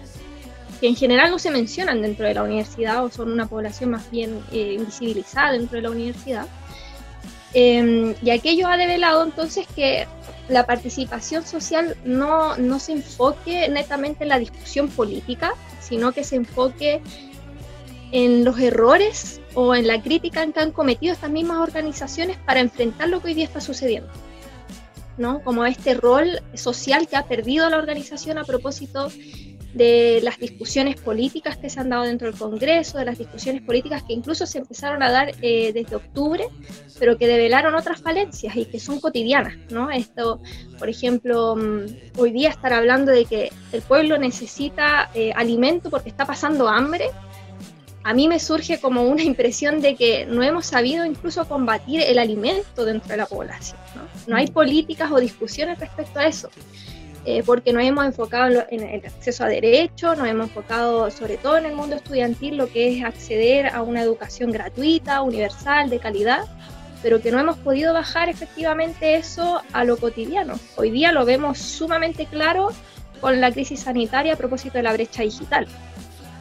que 0.80 0.88
en 0.88 0.96
general 0.96 1.30
no 1.30 1.38
se 1.38 1.52
mencionan 1.52 2.02
dentro 2.02 2.26
de 2.26 2.35
la 2.35 2.42
universidad 2.42 3.04
o 3.04 3.08
son 3.08 3.30
una 3.30 3.46
población 3.46 3.90
más 3.90 4.11
bien 4.11 4.40
eh, 4.50 4.75
invisibilizada 4.76 5.52
dentro 5.52 5.76
de 5.76 5.82
la 5.82 5.90
universidad. 5.90 6.46
Em, 7.54 8.16
y 8.20 8.30
aquello 8.30 8.66
ha 8.66 8.76
develado 8.76 9.23
entonces 9.23 9.64
que 9.76 10.08
la 10.49 10.66
participación 10.66 11.46
social 11.46 11.96
no, 12.04 12.56
no 12.56 12.80
se 12.80 12.92
enfoque 12.92 13.68
netamente 13.68 14.25
en 14.25 14.30
la 14.30 14.40
discusión 14.40 14.88
política, 14.88 15.52
sino 15.80 16.11
que 16.11 16.25
se 16.25 16.35
enfoque 16.35 17.00
en 18.13 18.45
los 18.45 18.59
errores 18.59 19.41
o 19.55 19.75
en 19.75 19.87
la 19.87 20.03
crítica 20.03 20.47
que 20.53 20.61
han 20.61 20.73
cometido 20.73 21.13
estas 21.13 21.31
mismas 21.31 21.59
organizaciones 21.59 22.37
para 22.39 22.61
enfrentar 22.61 23.09
lo 23.09 23.21
que 23.21 23.29
hoy 23.29 23.35
día 23.35 23.45
está 23.45 23.61
sucediendo. 23.61 24.11
¿no? 25.19 25.43
Como 25.43 25.65
este 25.65 25.95
rol 25.95 26.43
social 26.55 27.09
que 27.09 27.17
ha 27.17 27.27
perdido 27.27 27.69
la 27.71 27.79
organización 27.79 28.39
a 28.39 28.45
propósito 28.45 29.09
de 29.77 30.21
las 30.23 30.39
discusiones 30.39 30.99
políticas 30.99 31.59
que 31.59 31.69
se 31.69 31.79
han 31.79 31.91
dado 31.91 32.05
dentro 32.05 32.31
del 32.31 32.39
Congreso, 32.39 32.97
de 32.97 33.05
las 33.05 33.19
discusiones 33.19 33.61
políticas 33.61 34.03
que 34.03 34.15
incluso 34.15 34.47
se 34.47 34.59
empezaron 34.59 35.03
a 35.03 35.11
dar 35.11 35.33
eh, 35.43 35.73
desde 35.75 35.97
octubre, 35.97 36.49
pero 36.99 37.19
que 37.19 37.27
develaron 37.27 37.75
otras 37.75 38.01
falencias 38.01 38.57
y 38.57 38.65
que 38.65 38.81
son 38.81 39.01
cotidianas, 39.01 39.55
¿no? 39.71 39.91
Esto, 39.91 40.41
por 40.79 40.89
ejemplo, 40.89 41.57
mm, 41.57 42.19
hoy 42.19 42.33
día 42.33 42.49
estar 42.49 42.73
hablando 42.73 43.13
de 43.13 43.27
que 43.27 43.53
el 43.73 43.83
pueblo 43.83 44.17
necesita 44.17 45.11
eh, 45.15 45.33
alimento 45.37 45.91
porque 45.91 46.09
está 46.09 46.25
pasando 46.25 46.69
hambre, 46.69 47.11
a 48.07 48.15
mí 48.15 48.29
me 48.29 48.39
surge 48.39 48.79
como 48.79 49.03
una 49.03 49.25
impresión 49.25 49.81
de 49.81 49.97
que 49.97 50.27
no 50.27 50.45
hemos 50.45 50.67
sabido 50.67 51.05
incluso 51.05 51.49
combatir 51.49 52.01
el 52.03 52.21
alimento 52.21 52.85
dentro 52.85 53.09
de 53.09 53.17
la 53.17 53.27
población. 53.27 53.81
No, 54.29 54.37
hay 54.37 54.47
políticas 54.47 55.11
o 55.11 55.19
discusiones 55.19 55.81
respecto 55.81 56.21
a 56.21 56.29
eso. 56.29 56.49
Eh, 57.25 57.43
porque 57.45 57.73
nos 57.73 57.83
hemos 57.83 58.07
enfocado 58.07 58.65
en, 58.71 58.85
el 58.85 59.05
acceso 59.05 59.43
a 59.43 59.49
derechos, 59.49 60.17
nos 60.17 60.29
hemos 60.29 60.47
enfocado 60.47 61.11
sobre 61.11 61.37
todo 61.37 61.59
en 61.59 61.67
el 61.67 61.75
mundo 61.75 61.97
estudiantil, 61.97 62.57
lo 62.57 62.69
que 62.69 62.97
es 62.97 63.05
acceder 63.05 63.75
a 63.75 63.83
una 63.83 64.03
educación 64.03 64.53
gratuita, 64.53 65.21
universal, 65.23 65.91
de 65.91 65.99
calidad, 65.99 66.45
pero 67.03 67.21
que 67.21 67.33
no 67.33 67.41
hemos 67.41 67.57
podido 67.59 67.93
bajar 67.93 68.29
efectivamente 68.29 69.17
eso 69.17 69.63
a 69.73 69.83
lo 69.83 69.97
cotidiano. 69.97 70.61
Hoy 70.77 70.93
día 70.93 71.11
lo 71.11 71.25
vemos 71.25 71.59
sumamente 71.59 72.27
claro 72.27 72.69
con 73.21 73.41
la 73.41 73.51
crisis 73.51 73.81
sanitaria 73.81 74.35
a 74.35 74.37
propósito 74.37 74.79
de 74.79 74.85
la 74.85 74.93
brecha 74.93 75.25
digital. 75.25 75.67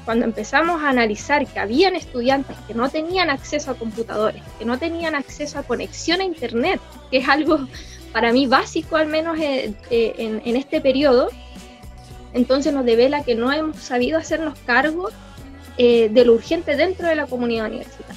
Cuando 0.05 0.25
empezamos 0.25 0.83
a 0.83 0.89
analizar 0.89 1.45
que 1.47 1.59
habían 1.59 1.95
estudiantes 1.95 2.55
que 2.67 2.75
no 2.75 2.89
tenían 2.89 3.31
acceso 3.31 3.71
a 3.71 3.75
computadores, 3.75 4.43
que 4.59 4.65
no 4.65 4.77
tenían 4.77 5.15
acceso 5.15 5.57
a 5.57 5.63
conexión 5.63 6.21
a 6.21 6.23
Internet, 6.23 6.79
que 7.09 7.17
es 7.17 7.27
algo 7.27 7.67
para 8.13 8.31
mí 8.31 8.47
básico 8.47 8.95
al 8.95 9.07
menos 9.07 9.37
eh, 9.39 9.73
eh, 9.89 10.41
en, 10.45 10.55
este 10.55 10.79
periodo, 10.79 11.29
entonces 12.33 12.71
nos 12.71 12.85
devela 12.85 13.23
que 13.23 13.35
no 13.35 13.51
hemos 13.51 13.77
sabido 13.77 14.19
hacernos 14.19 14.57
cargo 14.59 15.09
eh, 15.77 16.07
de 16.09 16.23
lo 16.23 16.33
urgente 16.33 16.77
dentro 16.77 17.07
de 17.07 17.15
la 17.15 17.25
comunidad 17.25 17.65
universitaria. 17.65 18.15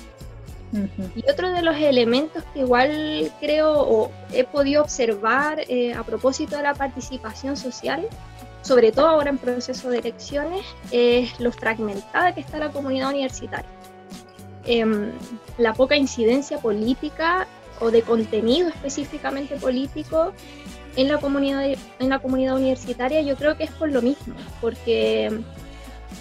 Y 1.16 1.28
otro 1.30 1.50
de 1.50 1.62
los 1.62 1.76
elementos 1.76 2.44
que 2.52 2.60
igual 2.60 3.32
creo 3.40 3.72
o 3.72 4.12
he 4.32 4.44
podido 4.44 4.82
observar 4.82 5.64
a 5.96 6.02
propósito 6.04 6.58
de 6.58 6.62
la 6.62 6.74
participación 6.74 7.56
social, 7.56 8.06
sobre 8.68 8.92
todo 8.92 9.06
ahora 9.06 9.30
en 9.30 9.38
proceso 9.38 9.88
de 9.88 10.00
elecciones, 10.00 10.62
es 10.90 11.40
lo 11.40 11.50
fragmentada 11.50 12.34
que 12.34 12.40
está 12.42 12.58
la 12.58 12.70
comunidad 12.70 13.08
universitaria. 13.08 13.70
Em, 14.66 15.12
la 15.56 15.72
poca 15.72 15.96
incidencia 15.96 16.58
política 16.58 17.46
o 17.80 17.90
de 17.90 18.02
contenido 18.02 18.68
específicamente 18.68 19.56
político 19.56 20.34
en 20.96 21.08
la 21.08 21.16
comunidad, 21.16 21.64
en 21.98 22.08
la 22.10 22.18
comunidad 22.18 22.56
universitaria, 22.56 23.22
yo 23.22 23.36
creo 23.36 23.56
que 23.56 23.64
es 23.64 23.70
por 23.70 23.90
lo 23.90 24.02
mismo, 24.02 24.34
porque 24.60 25.30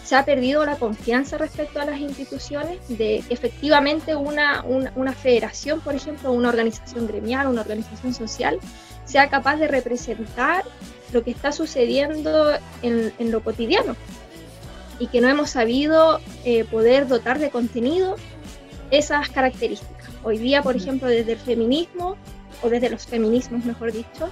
se 0.05 0.15
ha 0.15 0.23
perdido 0.23 0.65
la 0.65 0.77
confianza 0.77 1.37
respecto 1.37 1.81
a 1.81 1.85
las 1.85 1.99
instituciones 1.99 2.79
de 2.87 3.23
que 3.27 3.33
efectivamente 3.33 4.15
una, 4.15 4.63
una, 4.63 5.13
federación, 5.13 5.81
por 5.81 5.95
ejemplo, 5.95 6.31
una 6.31 6.47
organización 6.47 7.07
gremial, 7.07 7.47
una 7.47 7.61
organización 7.61 8.13
social, 8.13 8.57
sea 9.07 9.29
capaz 9.29 9.55
de 9.55 9.67
representar 9.67 10.63
lo 11.11 11.23
que 11.23 11.31
está 11.31 11.51
sucediendo 11.51 12.51
en, 12.83 13.11
en 13.17 13.31
lo 13.31 13.43
cotidiano 13.43 13.95
y 14.99 15.07
que 15.07 15.21
no 15.21 15.29
hemos 15.29 15.51
sabido 15.51 16.19
eh, 16.43 16.63
poder 16.65 17.07
dotar 17.07 17.39
de 17.39 17.49
contenido 17.49 18.15
esas 18.91 19.29
características. 19.29 20.09
Hoy 20.23 20.37
día, 20.37 20.61
por 20.61 20.75
ejemplo, 20.75 21.07
desde 21.07 21.33
el 21.33 21.39
feminismo, 21.39 22.17
o 22.63 22.69
desde 22.69 22.89
los 22.89 23.05
feminismos, 23.05 23.65
mejor 23.65 23.91
dicho, 23.91 24.29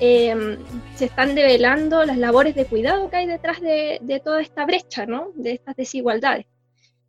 em, 0.00 0.58
se 0.96 1.06
están 1.06 1.34
develando 1.34 2.04
las 2.04 2.18
labores 2.18 2.54
de 2.54 2.66
cuidado 2.66 3.08
que 3.08 3.16
hay 3.16 3.26
detrás 3.26 3.60
de, 3.60 4.20
toda 4.22 4.42
esta 4.42 4.66
brecha, 4.66 5.06
¿no? 5.06 5.30
De 5.34 5.52
estas 5.52 5.76
desigualdades. 5.76 6.46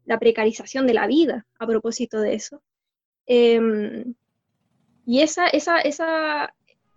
La 0.05 0.19
precarización 0.19 0.87
de 0.87 0.93
la 0.93 1.07
vida, 1.07 1.45
a 1.59 1.67
propósito 1.67 2.21
de 2.21 2.35
eso. 2.35 2.61
Em, 3.25 4.13
y 5.05 5.21
esa, 5.21 5.47
esa, 5.47 5.79
esa, 5.79 6.53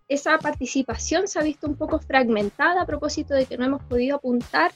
esa 0.08 0.38
participación 0.38 1.26
se 1.26 1.38
ha 1.38 1.42
visto 1.42 1.66
un 1.66 1.76
poco 1.76 1.98
fragmentada 1.98 2.82
a 2.82 2.86
propósito 2.86 3.34
de 3.34 3.46
que 3.46 3.58
no 3.58 3.64
hemos 3.64 3.82
podido 3.84 4.16
apuntar 4.16 4.72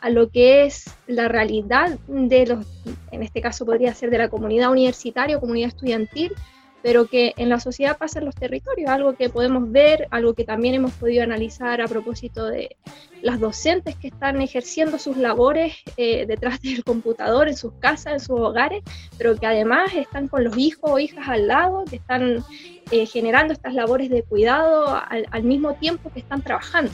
a 0.00 0.10
lo 0.10 0.30
que 0.30 0.64
es 0.64 0.84
la 1.06 1.28
realidad 1.28 1.98
de 2.08 2.46
los, 2.46 2.66
en 3.12 3.22
este 3.22 3.40
caso 3.40 3.64
podría 3.64 3.94
ser 3.94 4.10
de 4.10 4.18
la 4.18 4.28
comunidad 4.28 4.70
universitaria 4.70 5.36
o 5.36 5.40
comunidad 5.40 5.68
estudiantil, 5.68 6.32
pero 6.82 7.06
que 7.06 7.32
en 7.36 7.48
la 7.48 7.60
sociedad 7.60 7.96
pasa 7.96 8.20
los 8.20 8.34
territorios, 8.34 8.90
algo 8.90 9.14
que 9.14 9.28
podemos 9.28 9.70
ver, 9.70 10.08
algo 10.10 10.34
que 10.34 10.44
también 10.44 10.74
hemos 10.74 10.92
podido 10.92 11.22
analizar 11.22 11.80
a 11.80 11.86
propósito 11.86 12.46
de 12.46 12.76
las 13.22 13.38
docentes 13.38 13.94
que 13.96 14.08
están 14.08 14.42
ejerciendo 14.42 14.98
sus 14.98 15.16
labores 15.16 15.76
eh, 15.96 16.26
detrás 16.26 16.60
del 16.60 16.82
computador, 16.84 17.48
en 17.48 17.56
sus 17.56 17.72
casas, 17.74 18.14
en 18.14 18.20
sus 18.20 18.40
hogares, 18.40 18.82
pero 19.16 19.36
que 19.36 19.46
además 19.46 19.94
están 19.94 20.26
con 20.26 20.42
los 20.42 20.58
hijos 20.58 20.90
o 20.90 20.98
hijas 20.98 21.28
al 21.28 21.46
lado, 21.46 21.84
que 21.88 21.96
están 21.96 22.44
eh, 22.90 23.06
generando 23.06 23.52
estas 23.52 23.74
labores 23.74 24.10
de 24.10 24.24
cuidado 24.24 25.00
al 25.08 25.42
mismo 25.44 25.74
tiempo 25.74 26.10
que 26.12 26.20
están 26.20 26.42
trabajando. 26.42 26.90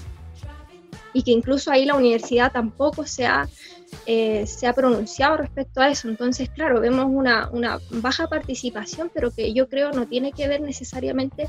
Y 1.15 1.23
que 1.23 1.31
incluso 1.31 1.71
ahí 1.71 1.87
la 1.87 1.95
universidad 1.95 2.53
tampoco 2.53 3.07
se 3.07 3.27
ha, 3.27 3.49
eh, 4.07 4.47
se 4.47 4.67
ha 4.67 4.73
pronunciado 4.73 5.37
respecto 5.37 5.81
a 5.81 5.89
eso. 5.89 6.09
Entonces, 6.09 6.49
claro, 6.51 6.81
vemos 6.81 7.07
una, 7.09 7.49
una, 7.53 7.79
baja 7.91 8.27
participación, 8.27 9.11
pero 9.13 9.31
que 9.31 9.53
yo 9.53 9.69
creo 9.69 9.93
no 9.93 10.07
tiene 10.07 10.33
que 10.33 10.49
ver 10.49 10.61
necesariamente 10.61 11.49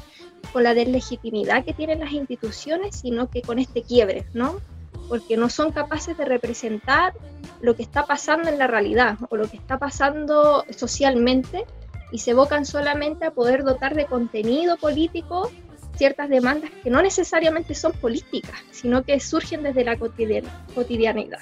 con 0.51 0.63
la 0.63 0.73
deslegitimidad 0.73 1.63
que 1.63 1.73
tienen 1.73 1.99
las 1.99 2.11
instituciones, 2.11 2.97
sino 2.97 3.29
que 3.29 3.41
con 3.41 3.59
este 3.59 3.83
quiebre, 3.83 4.25
¿no? 4.33 4.59
Porque 5.07 5.37
no 5.37 5.49
son 5.49 5.71
capaces 5.71 6.17
de 6.17 6.25
representar 6.25 7.13
lo 7.61 7.75
que 7.75 7.83
está 7.83 8.05
pasando 8.05 8.49
en 8.49 8.57
la 8.57 8.67
realidad 8.67 9.17
o 9.29 9.35
lo 9.35 9.49
que 9.49 9.57
está 9.57 9.77
pasando 9.77 10.65
socialmente 10.69 11.65
y 12.11 12.19
se 12.19 12.31
evocan 12.31 12.65
solamente 12.65 13.25
a 13.25 13.31
poder 13.31 13.63
dotar 13.63 13.95
de 13.95 14.05
contenido 14.05 14.77
político 14.77 15.51
ciertas 15.95 16.29
demandas 16.29 16.71
que 16.83 16.89
no 16.89 17.01
necesariamente 17.01 17.75
son 17.75 17.91
políticas, 17.91 18.59
sino 18.71 19.03
que 19.03 19.19
surgen 19.19 19.63
desde 19.63 19.83
la 19.83 19.97
cotidianidad. 19.97 21.39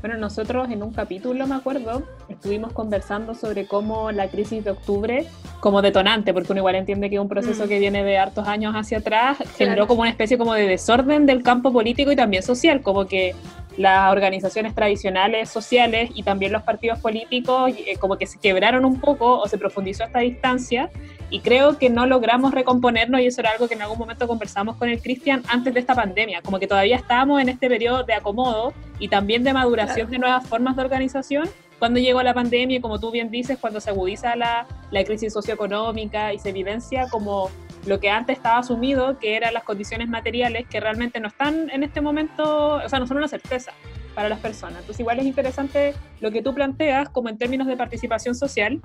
Bueno, 0.00 0.16
nosotros 0.16 0.70
en 0.70 0.82
un 0.82 0.92
capítulo, 0.92 1.46
me 1.46 1.54
acuerdo, 1.54 2.02
estuvimos 2.28 2.72
conversando 2.72 3.34
sobre 3.34 3.66
cómo 3.66 4.12
la 4.12 4.28
crisis 4.28 4.64
de 4.64 4.70
octubre, 4.70 5.26
como 5.60 5.82
detonante, 5.82 6.32
porque 6.32 6.52
uno 6.52 6.60
igual 6.60 6.76
entiende 6.76 7.10
que 7.10 7.16
es 7.16 7.20
un 7.20 7.28
proceso 7.28 7.66
mm. 7.66 7.68
que 7.68 7.78
viene 7.78 8.02
de 8.02 8.16
hartos 8.16 8.48
años 8.48 8.74
hacia 8.74 8.98
atrás, 8.98 9.38
generó 9.58 9.86
como 9.86 10.00
una 10.00 10.10
especie 10.10 10.38
como 10.38 10.54
de 10.54 10.66
desorden 10.66 11.26
del 11.26 11.42
campo 11.42 11.70
político 11.70 12.10
y 12.10 12.16
también 12.16 12.42
social, 12.42 12.80
como 12.80 13.06
que 13.06 13.34
las 13.76 14.12
organizaciones 14.12 14.74
tradicionales 14.74 15.48
sociales 15.48 16.10
y 16.14 16.22
también 16.22 16.52
los 16.52 16.62
partidos 16.62 16.98
políticos 16.98 17.72
eh, 17.76 17.96
como 17.98 18.18
que 18.18 18.26
se 18.26 18.38
quebraron 18.38 18.84
un 18.84 19.00
poco 19.00 19.38
o 19.38 19.48
se 19.48 19.58
profundizó 19.58 20.04
esta 20.04 20.20
distancia 20.20 20.90
y 21.30 21.40
creo 21.40 21.78
que 21.78 21.88
no 21.88 22.06
logramos 22.06 22.52
recomponernos 22.52 23.20
y 23.20 23.26
eso 23.26 23.40
era 23.40 23.50
algo 23.50 23.68
que 23.68 23.74
en 23.74 23.82
algún 23.82 23.98
momento 23.98 24.26
conversamos 24.26 24.76
con 24.76 24.88
el 24.88 25.00
Cristian 25.00 25.42
antes 25.48 25.72
de 25.72 25.80
esta 25.80 25.94
pandemia, 25.94 26.42
como 26.42 26.58
que 26.58 26.66
todavía 26.66 26.96
estábamos 26.96 27.40
en 27.40 27.48
este 27.48 27.68
periodo 27.68 28.02
de 28.02 28.14
acomodo 28.14 28.74
y 28.98 29.08
también 29.08 29.44
de 29.44 29.52
maduración 29.52 30.10
de 30.10 30.18
nuevas 30.18 30.46
formas 30.46 30.76
de 30.76 30.82
organización. 30.82 31.48
Cuando 31.78 31.98
llegó 32.00 32.22
la 32.22 32.34
pandemia 32.34 32.78
y 32.78 32.80
como 32.80 32.98
tú 32.98 33.10
bien 33.10 33.30
dices, 33.30 33.58
cuando 33.58 33.80
se 33.80 33.90
agudiza 33.90 34.36
la, 34.36 34.66
la 34.90 35.04
crisis 35.04 35.32
socioeconómica 35.32 36.34
y 36.34 36.38
se 36.38 36.50
evidencia 36.50 37.08
como 37.08 37.48
lo 37.86 38.00
que 38.00 38.10
antes 38.10 38.36
estaba 38.36 38.58
asumido, 38.58 39.18
que 39.18 39.36
eran 39.36 39.54
las 39.54 39.64
condiciones 39.64 40.08
materiales 40.08 40.66
que 40.68 40.80
realmente 40.80 41.20
no 41.20 41.28
están 41.28 41.70
en 41.70 41.82
este 41.82 42.00
momento, 42.00 42.74
o 42.74 42.88
sea, 42.88 42.98
no 42.98 43.06
son 43.06 43.16
una 43.16 43.28
certeza 43.28 43.72
para 44.14 44.28
las 44.28 44.40
personas. 44.40 44.80
Entonces 44.80 45.00
igual 45.00 45.18
es 45.18 45.26
interesante 45.26 45.94
lo 46.20 46.30
que 46.30 46.42
tú 46.42 46.54
planteas 46.54 47.08
como 47.08 47.28
en 47.28 47.38
términos 47.38 47.66
de 47.66 47.76
participación 47.76 48.34
social. 48.34 48.80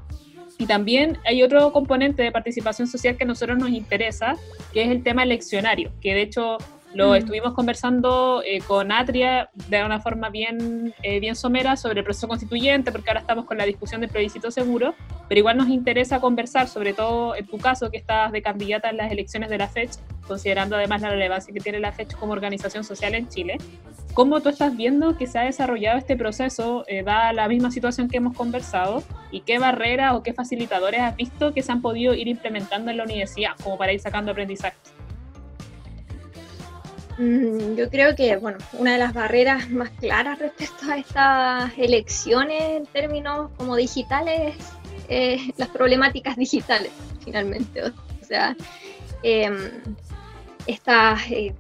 Y 0.58 0.68
también 0.68 1.18
hay 1.25 1.44
otro 1.44 1.74
componente 1.74 2.24
de 2.24 2.32
participación 2.32 2.88
social 2.88 3.18
que 3.18 3.25
a 3.25 3.28
nosotros 3.28 3.58
nos 3.58 3.70
interesa, 3.70 4.36
que 4.72 4.84
es 4.84 4.90
el 4.90 5.04
tema 5.04 5.24
eleccionario, 5.24 5.92
que 6.00 6.14
de 6.14 6.22
hecho 6.22 6.58
lo 6.94 7.10
mm. 7.10 7.16
estuvimos 7.16 7.54
conversando 7.54 8.42
eh, 8.46 8.60
con 8.66 8.92
Atria 8.92 9.50
de 9.68 9.84
una 9.84 10.00
forma 10.00 10.30
bien, 10.30 10.94
eh, 11.04 11.20
bien 11.20 11.36
somera 11.36 11.75
sobre 11.75 12.00
el 12.00 12.06
proceso 12.06 12.30
constituyente, 12.30 12.92
porque 12.94 13.10
ahora 13.10 13.20
estamos 13.20 13.44
con 13.46 13.58
la 13.58 13.66
discusión 13.66 14.00
del 14.00 14.10
plebiscito 14.10 14.50
seguro, 14.50 14.96
pero 15.27 15.39
igual 15.39 15.58
nos 15.58 15.70
interesa 15.70 16.20
conversar, 16.20 16.67
sobre 16.67 16.94
todo 16.94 17.36
en 17.36 17.48
tu 17.48 17.58
caso, 17.58 17.89
que 17.89 17.98
estás 17.98 18.32
de 18.32 18.41
candidata 18.41 18.89
en 18.89 18.98
las 18.98 19.12
elecciones 19.12 19.50
de 19.50 19.58
la 19.58 19.67
FECH, 19.67 19.98
considerando 20.27 20.75
además 20.75 21.01
la 21.01 21.10
relevancia 21.10 21.53
que 21.53 21.60
tiene 21.60 21.79
la 21.79 21.91
FECH 21.91 22.15
como 22.15 22.34
organización 22.34 22.84
social 22.84 23.15
en 23.15 23.27
Chile. 23.29 23.58
¿Cómo 24.13 24.41
tú 24.41 24.50
estás 24.50 24.77
viendo 24.77 25.17
que 25.17 25.27
se 25.27 25.39
ha 25.39 25.44
desarrollado 25.44 25.98
este 25.98 26.15
proceso, 26.15 26.86
eh, 26.88 27.03
dada 27.03 27.34
la 27.34 27.48
misma 27.48 27.70
situación 27.70 28.08
que 28.08 28.17
hemos 28.17 28.36
conversado, 28.36 29.03
y 29.32 29.41
qué 29.41 29.60
barreras 29.60 30.13
o 30.13 30.24
qué 30.24 30.34
facilitadores 30.34 31.01
has 31.01 31.15
visto 31.15 31.53
que 31.53 31.62
se 31.62 31.72
han 31.72 31.82
podido 31.82 32.13
ir 32.13 32.27
implementando 32.27 32.91
en 32.91 32.98
la 32.98 33.03
universidad, 33.03 33.51
como 33.62 33.77
para 33.77 33.91
ir 33.91 34.00
sacando 34.00 34.32
aprendizajes? 34.32 34.79
Mm, 37.17 37.75
yo 37.75 37.89
creo 37.89 38.15
que, 38.15 38.36
bueno, 38.38 38.58
una 38.74 38.94
de 38.94 39.00
las 39.00 39.13
barreras 39.13 39.70
más 39.70 39.89
claras 39.89 40.39
respecto 40.39 40.91
a 40.91 40.98
estas 40.98 41.77
elecciones 41.77 42.62
en 42.62 42.86
términos 42.86 43.51
como 43.58 43.75
digitales 43.75 44.55
es 45.10 45.42
las 45.58 45.70
problemáticas 45.70 46.36
digitales, 46.36 46.92
finalmente. 47.24 47.84
O 47.84 48.26
sea, 48.26 48.56
em, 49.24 49.58
estas, 50.68 51.22
eh, 51.32 51.54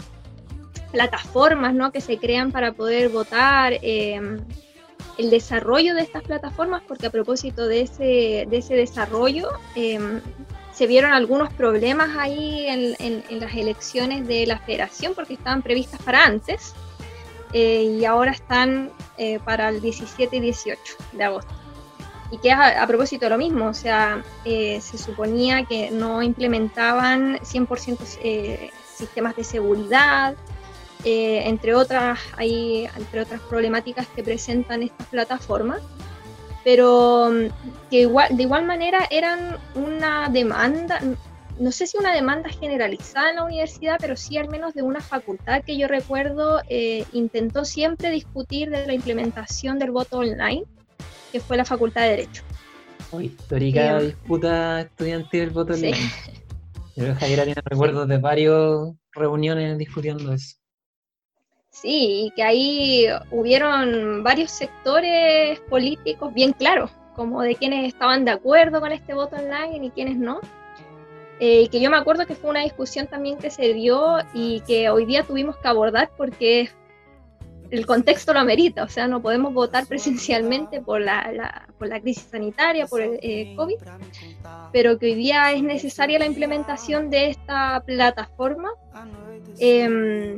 plataformas 0.95 1.73
¿no? 1.73 1.91
que 1.91 1.99
se 1.99 2.17
crean 2.17 2.53
para 2.53 2.71
poder 2.71 3.09
votar, 3.09 3.73
em, 3.81 4.39
el 5.17 5.29
desarrollo 5.29 5.93
de 5.93 6.01
estas 6.01 6.23
plataformas, 6.23 6.81
porque 6.87 7.07
a 7.07 7.09
propósito 7.09 7.67
de 7.67 7.81
ese, 7.81 8.47
de 8.49 8.57
ese 8.57 8.75
desarrollo, 8.75 9.49
em, 9.75 10.21
se 10.73 10.87
vieron 10.87 11.13
algunos 11.13 11.51
problemas 11.53 12.15
ahí 12.17 12.65
en, 12.67 13.23
las 13.39 13.53
elecciones 13.55 14.27
de 14.27 14.45
la 14.45 14.59
federación, 14.59 15.13
porque 15.13 15.33
estaban 15.33 15.61
previstas 15.61 16.01
para 16.01 16.25
antes, 16.25 16.73
eh, 17.53 17.97
y 17.99 18.05
ahora 18.05 18.31
están 18.31 18.91
eh, 19.17 19.39
para 19.45 19.69
el 19.69 19.81
17 19.81 20.35
y 20.35 20.39
18 20.39 20.95
de 21.13 21.23
agosto. 21.23 21.53
Y 22.31 22.37
que 22.37 22.51
a, 22.51 22.81
a 22.81 22.87
propósito 22.87 23.25
de 23.25 23.29
lo 23.29 23.37
mismo, 23.37 23.67
o 23.67 23.73
sea, 23.73 24.23
eh, 24.45 24.79
se 24.81 24.97
suponía 24.97 25.65
que 25.65 25.91
no 25.91 26.23
implementaban 26.23 27.37
100% 27.39 28.71
sistemas 28.95 29.35
de 29.35 29.43
seguridad, 29.43 30.35
entre 31.03 31.75
otras, 31.75 32.19
hay, 32.35 32.89
entre 32.97 33.21
otras 33.21 33.39
problemáticas 33.41 34.07
que 34.07 34.23
presentan 34.23 34.81
estas 34.81 35.05
plataformas 35.07 35.79
pero 36.65 37.29
mm, 37.31 37.89
que 37.89 38.01
igual, 38.01 38.35
de 38.35 38.43
igual 38.43 38.65
manera 38.65 39.07
eran 39.09 39.57
una 39.75 40.27
demanda, 40.27 40.99
no 41.59 41.71
sé 41.71 41.87
si 41.87 41.97
una 41.97 42.13
demanda 42.13 42.49
generalizada 42.49 43.29
en 43.29 43.35
la 43.37 43.45
universidad, 43.45 43.97
pero 44.01 44.17
sí 44.17 44.37
al 44.37 44.49
menos 44.49 44.73
de 44.73 44.81
una 44.81 44.99
facultad 44.99 45.63
que 45.63 45.77
yo 45.77 45.87
recuerdo 45.87 46.61
eh, 46.67 47.05
intentó 47.13 47.63
siempre 47.63 48.09
discutir 48.09 48.71
de 48.71 48.85
la 48.87 48.93
implementación 48.93 49.79
del 49.79 49.91
voto 49.91 50.17
online, 50.17 50.65
que 51.35 51.41
fue 51.41 51.57
la 51.57 51.65
Facultad 51.65 52.03
de 52.03 52.09
Derecho. 52.11 52.43
Uy, 53.11 53.25
histórica 53.25 53.99
eh, 53.99 54.05
disputa 54.05 54.79
estudiantil 54.79 55.41
del 55.41 55.49
voto 55.49 55.73
online. 55.73 55.97
Yo 56.95 57.13
Javier 57.13 57.43
tiene 57.43 57.61
recuerdos 57.65 58.07
de 58.07 58.17
varias 58.19 58.93
reuniones 59.11 59.77
discutiendo 59.77 60.31
eso. 60.31 60.55
Sí, 61.71 62.27
y 62.27 62.31
que 62.37 62.43
ahí 62.43 63.05
hubieron 63.31 64.23
varios 64.23 64.49
sectores 64.49 65.59
políticos 65.69 66.33
bien 66.33 66.53
claros, 66.53 66.89
como 67.17 67.41
de 67.41 67.55
quienes 67.55 67.85
estaban 67.85 68.23
de 68.23 68.31
acuerdo 68.31 68.79
con 68.79 68.93
este 68.93 69.13
voto 69.13 69.35
online 69.35 69.87
y 69.87 69.89
quienes 69.89 70.15
no. 70.15 70.39
Eh, 71.41 71.67
que 71.67 71.81
yo 71.81 71.91
me 71.91 71.97
acuerdo 71.97 72.25
que 72.25 72.35
fue 72.35 72.49
una 72.49 72.61
discusión 72.61 73.07
también 73.07 73.37
que 73.37 73.49
se 73.49 73.73
dio 73.73 74.19
y 74.33 74.61
que 74.61 74.89
hoy 74.89 75.05
día 75.05 75.23
tuvimos 75.23 75.57
que 75.57 75.67
abordar 75.67 76.09
porque 76.15 76.69
el 77.75 77.85
contexto 77.85 78.33
lo 78.33 78.39
amerita, 78.39 78.83
o 78.83 78.87
sea, 78.87 79.07
no 79.07 79.21
podemos 79.21 79.53
votar 79.53 79.85
presencialmente 79.85 80.81
por 80.81 81.01
la, 81.01 81.67
por 81.77 81.87
la 81.87 81.99
crisis 81.99 82.27
sanitaria, 82.29 82.87
por 82.87 83.01
el 83.01 83.19
eh, 83.21 83.53
COVID, 83.55 83.77
pero 84.71 84.97
que 84.97 85.07
hoy 85.07 85.15
día 85.15 85.51
es 85.51 85.63
necesaria 85.63 86.19
la 86.19 86.25
implementación 86.25 87.09
de 87.09 87.29
esta 87.29 87.83
plataforma. 87.85 88.69
Eh, 89.59 90.37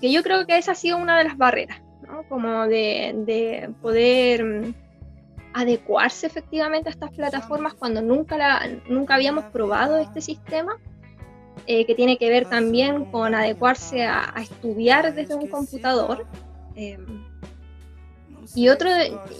que 0.00 0.10
yo 0.10 0.22
creo 0.22 0.46
que 0.46 0.58
esa 0.58 0.72
ha 0.72 0.74
sido 0.74 0.98
una 0.98 1.18
de 1.18 1.24
las 1.24 1.36
barreras, 1.36 1.80
¿no? 2.02 2.24
Como 2.28 2.66
de, 2.66 3.70
poder 3.80 4.44
mm, 4.44 4.74
adecuarse 5.54 6.26
efectivamente 6.26 6.88
a 6.88 6.92
estas 6.92 7.12
plataformas 7.12 7.74
cuando 7.74 8.02
nunca, 8.02 8.36
la, 8.36 8.68
nunca 8.88 9.14
habíamos 9.14 9.44
probado 9.46 9.98
este 9.98 10.20
sistema, 10.20 10.76
eh, 11.66 11.86
que 11.86 11.94
tiene 11.94 12.18
que 12.18 12.28
ver 12.28 12.48
también 12.48 13.06
con 13.06 13.34
adecuarse 13.34 14.04
a, 14.04 14.34
estudiar 14.40 15.14
desde 15.14 15.34
un 15.34 15.48
computador. 15.48 16.26
Em, 16.76 17.24
y 18.54 18.68
otro, 18.68 18.88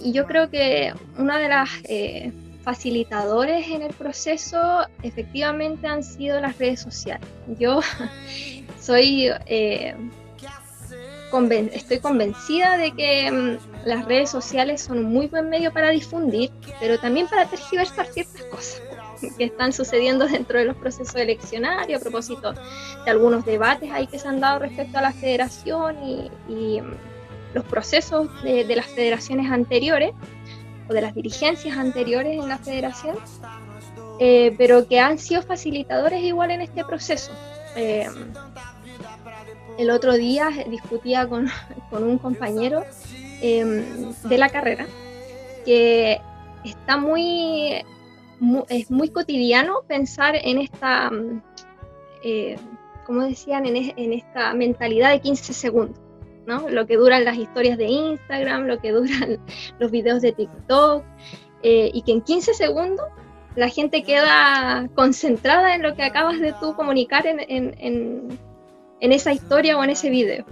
y 0.03 0.11
yo 0.11 0.25
creo 0.25 0.49
que 0.49 0.93
una 1.17 1.37
de 1.39 1.47
las 1.47 1.69
eh, 1.85 2.33
facilitadores 2.63 3.69
en 3.69 3.83
el 3.83 3.93
proceso 3.93 4.85
efectivamente 5.01 5.87
han 5.87 6.03
sido 6.03 6.41
las 6.41 6.57
redes 6.57 6.81
sociales. 6.81 7.27
Yo 7.57 7.79
soy 8.79 9.29
eh, 9.45 9.95
estoy 11.73 11.99
convencida 11.99 12.77
de 12.77 12.91
que 12.91 13.31
mm, 13.31 13.85
las 13.85 14.05
redes 14.05 14.29
sociales 14.29 14.81
son 14.81 14.99
un 14.99 15.13
muy 15.13 15.27
buen 15.27 15.49
medio 15.49 15.71
para 15.71 15.89
difundir, 15.89 16.51
pero 16.79 16.97
también 16.99 17.27
para 17.27 17.45
tergiversar 17.45 18.07
ciertas 18.07 18.43
cosas 18.45 18.81
que 19.37 19.45
están 19.45 19.73
sucediendo 19.73 20.27
dentro 20.27 20.59
de 20.59 20.65
los 20.65 20.75
procesos 20.77 21.15
eleccionarios 21.15 21.99
a 21.99 22.03
propósito 22.03 22.53
de 22.53 23.11
algunos 23.11 23.45
debates 23.45 23.91
ahí 23.91 24.07
que 24.07 24.19
se 24.19 24.27
han 24.27 24.39
dado 24.39 24.59
respecto 24.59 24.97
a 24.97 25.01
la 25.01 25.11
federación 25.11 25.97
y, 26.49 26.81
mm, 26.81 27.16
los 27.53 27.63
procesos 27.65 28.29
de, 28.43 28.75
las 28.75 28.85
federaciones 28.85 29.51
anteriores 29.51 30.11
o 30.89 30.93
de 30.93 31.01
las 31.01 31.15
dirigencias 31.15 31.77
anteriores 31.77 32.39
en 32.39 32.47
la 32.47 32.57
federación, 32.57 33.17
eh, 34.19 34.53
pero 34.57 34.87
que 34.87 34.99
han 34.99 35.17
sido 35.17 35.41
facilitadores 35.41 36.23
igual 36.23 36.51
en 36.51 36.61
este 36.61 36.83
proceso. 36.83 37.31
Eh, 37.75 38.07
el 39.77 39.91
otro 39.91 40.13
día 40.13 40.49
discutía 40.69 41.27
con, 41.27 41.49
un 41.91 42.17
compañero 42.17 42.83
em, 43.41 44.13
de 44.23 44.37
la 44.37 44.49
carrera 44.49 44.87
que 45.65 46.21
está 46.63 46.97
muy, 46.97 47.83
es 48.69 48.89
muy 48.89 49.09
cotidiano 49.09 49.83
pensar 49.87 50.35
en 50.35 50.59
esta, 50.59 51.11
eh, 52.23 52.55
como 53.05 53.23
decían, 53.23 53.65
en, 53.65 54.13
esta 54.13 54.53
mentalidad 54.53 55.11
de 55.11 55.21
15 55.21 55.53
segundos. 55.53 55.99
¿No? 56.47 56.69
Lo 56.69 56.87
que 56.87 56.95
duran 56.95 57.25
las 57.25 57.37
historias 57.37 57.77
de 57.77 57.85
Instagram, 57.85 58.65
lo 58.65 58.79
que 58.79 58.91
duran 58.91 59.37
los 59.79 59.91
videos 59.91 60.21
de 60.21 60.31
TikTok, 60.31 61.03
eh, 61.61 61.91
y 61.93 62.01
que 62.01 62.13
en 62.13 62.21
15 62.21 62.53
segundos 62.53 63.05
la 63.55 63.69
gente 63.69 64.03
queda 64.03 64.87
concentrada 64.95 65.75
en 65.75 65.83
lo 65.83 65.95
que 65.95 66.03
acabas 66.03 66.39
de 66.39 66.53
tú 66.59 66.75
comunicar 66.75 67.25
en, 67.27 68.37
en 68.99 69.11
esa 69.11 69.33
historia 69.33 69.77
o 69.77 69.83
en 69.83 69.91
ese 69.91 70.09
video. 70.09 70.45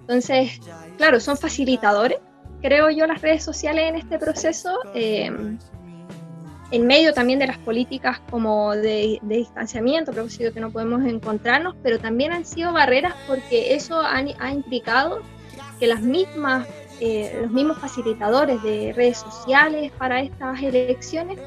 Entonces, 0.00 0.60
claro, 0.96 1.20
son 1.20 1.36
facilitadores, 1.36 2.18
creo 2.60 2.90
yo, 2.90 3.06
las 3.06 3.20
redes 3.20 3.42
sociales 3.42 3.88
en 3.88 3.96
este 3.96 4.18
proceso, 4.18 4.78
eh, 4.94 5.30
en 6.72 6.86
medio 6.86 7.12
también 7.12 7.38
de 7.38 7.46
las 7.46 7.58
políticas 7.58 8.20
como 8.30 8.74
de, 8.76 9.18
distanciamiento, 9.22 10.12
propósito 10.12 10.52
que 10.52 10.60
no 10.60 10.70
podemos 10.70 11.04
encontrarnos, 11.04 11.74
pero 11.82 11.98
también 11.98 12.32
han 12.32 12.44
sido 12.44 12.72
barreras 12.72 13.14
porque 13.26 13.74
eso 13.74 14.00
ha, 14.00 14.52
implicado 14.52 15.20
que 15.80 15.86
las 15.86 16.02
mismas, 16.02 16.68
eh, 17.00 17.38
los 17.42 17.50
mismos 17.50 17.78
facilitadores 17.78 18.62
de 18.62 18.92
redes 18.94 19.18
sociales 19.18 19.90
para 19.98 20.20
estas 20.20 20.62
elecciones 20.62 21.40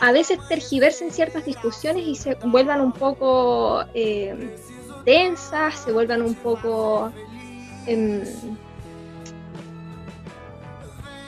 a 0.00 0.12
veces 0.12 0.38
tergiversen 0.48 1.10
ciertas 1.10 1.44
discusiones 1.44 2.06
y 2.06 2.14
se 2.14 2.34
vuelvan 2.36 2.80
un 2.80 2.92
poco 2.92 3.84
eh, 3.94 4.56
densas, 5.04 5.74
se 5.74 5.92
vuelvan 5.92 6.22
un 6.22 6.34
poco 6.34 7.10
em, 7.86 8.22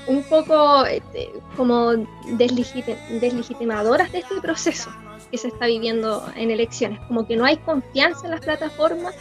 un 0.07 0.23
poco 0.25 0.85
este, 0.87 1.33
como 1.57 1.93
deslegitimadoras 2.37 4.13
de 4.13 4.19
este 4.19 4.41
proceso 4.41 4.91
que 5.31 5.39
se 5.39 5.49
está 5.49 5.67
viviendo 5.67 6.25
en 6.37 6.51
elecciones, 6.51 7.01
como 7.09 7.27
que 7.27 7.37
no 7.37 7.45
hay 7.45 7.57
confianza 7.59 8.27
en 8.27 8.33
las 8.33 8.41
plataformas, 8.41 9.15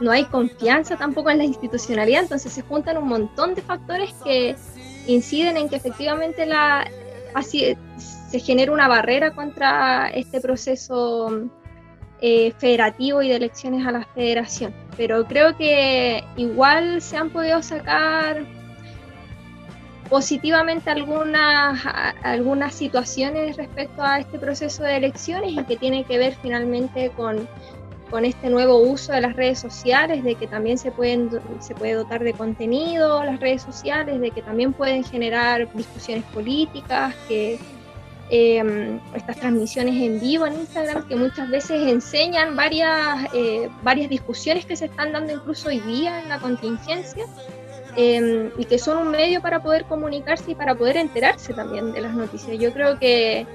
no 0.00 0.10
hay 0.10 0.24
confianza 0.24 0.96
tampoco 0.96 1.30
en 1.30 1.38
la 1.38 1.44
institucionalidad, 1.44 2.22
entonces 2.22 2.52
se 2.52 2.62
juntan 2.62 2.98
un 2.98 3.08
montón 3.08 3.54
de 3.54 3.62
factores 3.62 4.12
que 4.24 4.56
inciden 5.06 5.56
en 5.56 5.68
que 5.68 5.76
efectivamente 5.76 6.46
la 6.46 6.86
así 7.34 7.76
se 7.96 8.40
genera 8.40 8.72
una 8.72 8.88
barrera 8.88 9.34
contra 9.34 10.08
este 10.08 10.40
proceso 10.40 11.48
eh, 12.20 12.52
federativo 12.58 13.22
y 13.22 13.28
de 13.28 13.36
elecciones 13.36 13.86
a 13.86 13.92
la 13.92 14.04
federación. 14.04 14.74
Pero 14.96 15.24
creo 15.26 15.56
que 15.56 16.24
igual 16.36 17.02
se 17.02 17.16
han 17.16 17.30
podido 17.30 17.62
sacar 17.62 18.44
positivamente 20.08 20.90
algunas, 20.90 21.80
algunas 22.22 22.74
situaciones 22.74 23.56
respecto 23.56 24.02
a 24.02 24.20
este 24.20 24.38
proceso 24.38 24.82
de 24.82 24.96
elecciones 24.96 25.52
y 25.52 25.64
que 25.64 25.76
tiene 25.76 26.04
que 26.04 26.18
ver 26.18 26.36
finalmente 26.42 27.10
con, 27.10 27.48
con 28.10 28.24
este 28.24 28.50
nuevo 28.50 28.78
uso 28.78 29.12
de 29.12 29.20
las 29.20 29.34
redes 29.34 29.58
sociales, 29.58 30.22
de 30.22 30.34
que 30.34 30.46
también 30.46 30.78
se, 30.78 30.90
pueden, 30.90 31.30
se 31.60 31.74
puede 31.74 31.94
dotar 31.94 32.22
de 32.22 32.32
contenido 32.32 33.24
las 33.24 33.40
redes 33.40 33.62
sociales, 33.62 34.20
de 34.20 34.30
que 34.30 34.42
también 34.42 34.72
pueden 34.72 35.04
generar 35.04 35.72
discusiones 35.74 36.24
políticas, 36.26 37.14
que 37.28 37.58
Em, 38.34 38.98
estas 39.14 39.36
transmisiones 39.36 39.94
en 39.94 40.18
vivo 40.18 40.46
en 40.46 40.54
Instagram 40.54 41.06
que 41.06 41.16
muchas 41.16 41.50
veces 41.50 41.86
enseñan 41.86 42.56
varias, 42.56 43.26
eh, 43.34 43.68
varias 43.82 44.08
discusiones 44.08 44.64
que 44.64 44.74
se 44.74 44.86
están 44.86 45.12
dando 45.12 45.34
incluso 45.34 45.68
hoy 45.68 45.80
día 45.80 46.18
en 46.22 46.30
la 46.30 46.38
contingencia 46.38 47.26
em, 47.96 48.50
y 48.58 48.64
que 48.64 48.78
son 48.78 48.98
un 48.98 49.10
medio 49.10 49.40
para 49.40 49.62
poder 49.62 49.84
comunicarse 49.84 50.52
y 50.52 50.54
para 50.54 50.74
poder 50.74 50.96
enterarse 50.96 51.54
también 51.54 51.92
de 51.92 52.00
las 52.00 52.14
noticias. 52.14 52.58
Yo 52.58 52.72
creo 52.72 52.98
que 52.98 53.46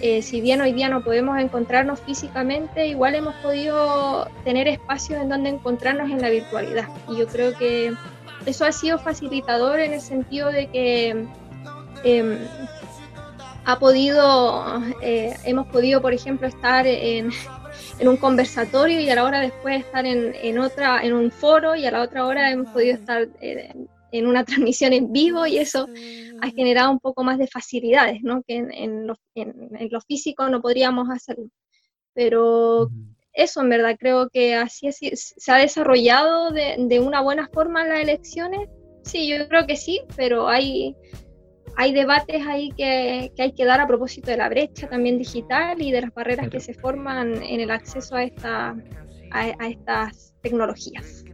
eh, 0.00 0.22
si 0.22 0.40
bien 0.40 0.60
hoy 0.60 0.72
día 0.72 0.88
no 0.88 1.02
podemos 1.02 1.38
encontrarnos 1.38 2.00
físicamente, 2.00 2.86
igual 2.86 3.14
hemos 3.14 3.34
podido 3.36 4.28
tener 4.44 4.68
espacios 4.68 5.20
en 5.20 5.28
donde 5.28 5.50
encontrarnos 5.50 6.10
en 6.10 6.20
la 6.20 6.30
virtualidad. 6.30 6.88
Y 7.08 7.16
yo 7.16 7.26
creo 7.26 7.56
que 7.56 7.94
eso 8.44 8.64
ha 8.64 8.72
sido 8.72 8.98
facilitador 8.98 9.80
en 9.80 9.94
el 9.94 10.00
sentido 10.00 10.50
de 10.50 10.66
que 10.66 11.26
em, 12.04 12.38
ha 13.64 13.78
podido, 13.78 14.82
eh, 15.00 15.34
hemos 15.44 15.66
podido, 15.68 16.02
por 16.02 16.12
ejemplo, 16.12 16.46
estar 16.46 16.86
en, 16.86 17.30
en 17.98 18.08
un 18.08 18.16
conversatorio 18.16 19.00
y 19.00 19.08
a 19.08 19.14
la 19.14 19.24
hora 19.24 19.40
después 19.40 19.80
estar 19.80 20.04
en, 20.06 20.34
en, 20.34 20.58
otra, 20.58 21.02
en 21.02 21.12
un 21.12 21.30
foro 21.30 21.76
y 21.76 21.86
a 21.86 21.90
la 21.90 22.02
otra 22.02 22.26
hora 22.26 22.50
hemos 22.50 22.68
podido 22.68 22.94
estar 22.94 23.28
eh, 23.40 23.72
en 24.12 24.26
una 24.26 24.44
transmisión 24.44 24.92
en 24.92 25.12
vivo 25.12 25.46
y 25.46 25.58
eso 25.58 25.88
ha 26.40 26.50
generado 26.50 26.90
un 26.90 27.00
poco 27.00 27.24
más 27.24 27.38
de 27.38 27.46
facilidades, 27.46 28.22
¿no? 28.22 28.42
que 28.46 28.56
en, 28.56 28.72
en, 28.72 29.06
lo, 29.06 29.14
en 29.34 29.88
lo, 29.90 30.00
físico 30.00 30.48
no 30.48 30.60
podríamos 30.60 31.08
hacerlo. 31.10 31.48
Pero 32.14 32.90
eso 33.32 33.60
en 33.60 33.68
verdad 33.68 33.96
creo 33.98 34.28
que 34.28 34.54
así, 34.54 34.88
así 34.88 35.10
se 35.14 35.52
ha 35.52 35.56
desarrollado 35.56 36.50
de, 36.50 36.76
de, 36.78 37.00
una 37.00 37.20
buena 37.20 37.48
forma 37.52 37.84
las 37.84 38.00
elecciones. 38.00 38.68
Sí, 39.02 39.28
yo 39.28 39.48
creo 39.48 39.66
que 39.66 39.76
sí, 39.76 40.00
pero 40.16 40.48
hay, 40.48 40.96
hay 41.76 41.92
debates 41.92 42.46
ahí 42.46 42.70
que, 42.76 43.32
que, 43.36 43.42
hay 43.42 43.52
que 43.52 43.64
dar 43.64 43.80
a 43.80 43.86
propósito 43.86 44.30
de 44.30 44.36
la 44.36 44.48
brecha 44.48 44.88
también 44.88 45.18
digital 45.18 45.80
y 45.80 45.90
de 45.90 46.02
las 46.02 46.14
barreras 46.14 46.48
que 46.48 46.60
se 46.60 46.74
forman 46.74 47.42
en 47.42 47.60
el 47.60 47.70
acceso 47.70 48.16
a, 48.16 48.24
esta, 48.24 48.76
a, 49.30 49.40
a 49.58 49.68
estas 49.68 50.34
tecnologías. 50.40 51.24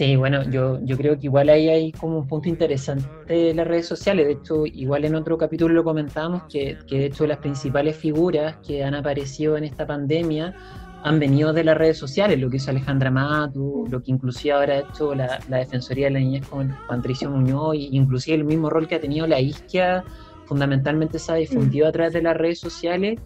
Sí, 0.00 0.16
bueno, 0.16 0.48
yo, 0.48 0.78
yo 0.82 0.96
creo 0.96 1.18
que 1.18 1.26
igual 1.26 1.50
ahí 1.50 1.68
hay 1.68 1.92
como 1.92 2.20
un 2.20 2.26
punto 2.26 2.48
interesante 2.48 3.06
de 3.34 3.52
las 3.52 3.66
redes 3.66 3.86
sociales. 3.86 4.26
De 4.26 4.32
hecho, 4.32 4.64
igual 4.64 5.04
en 5.04 5.14
otro 5.14 5.36
capítulo 5.36 5.74
lo 5.74 5.84
comentábamos, 5.84 6.44
que, 6.44 6.78
que 6.86 7.00
de 7.00 7.04
hecho 7.06 7.26
las 7.26 7.36
principales 7.36 7.96
figuras 7.96 8.56
que 8.66 8.82
han 8.82 8.94
aparecido 8.94 9.58
en 9.58 9.64
esta 9.64 9.86
pandemia 9.86 10.54
han 11.02 11.18
venido 11.18 11.52
de 11.52 11.64
las 11.64 11.76
redes 11.76 11.98
sociales, 11.98 12.38
lo 12.38 12.50
que 12.50 12.56
hizo 12.56 12.70
Alejandra 12.70 13.10
Matu, 13.10 13.86
lo 13.90 14.02
que 14.02 14.10
inclusive 14.10 14.52
ahora 14.52 14.74
ha 14.74 14.78
hecho 14.80 15.14
la, 15.14 15.40
la 15.48 15.58
Defensoría 15.58 16.06
de 16.06 16.12
la 16.12 16.18
Niñez 16.20 16.46
con 16.46 16.76
Patricio 16.88 17.30
Muñoz, 17.30 17.76
inclusive 17.76 18.36
el 18.36 18.44
mismo 18.44 18.68
rol 18.68 18.86
que 18.86 18.96
ha 18.96 19.00
tenido 19.00 19.26
la 19.26 19.40
isquia, 19.40 20.04
fundamentalmente 20.46 21.18
se 21.18 21.32
ha 21.32 21.36
difundido 21.36 21.86
a 21.86 21.92
través 21.92 22.12
de 22.12 22.22
las 22.22 22.36
redes 22.36 22.58
sociales 22.58 23.18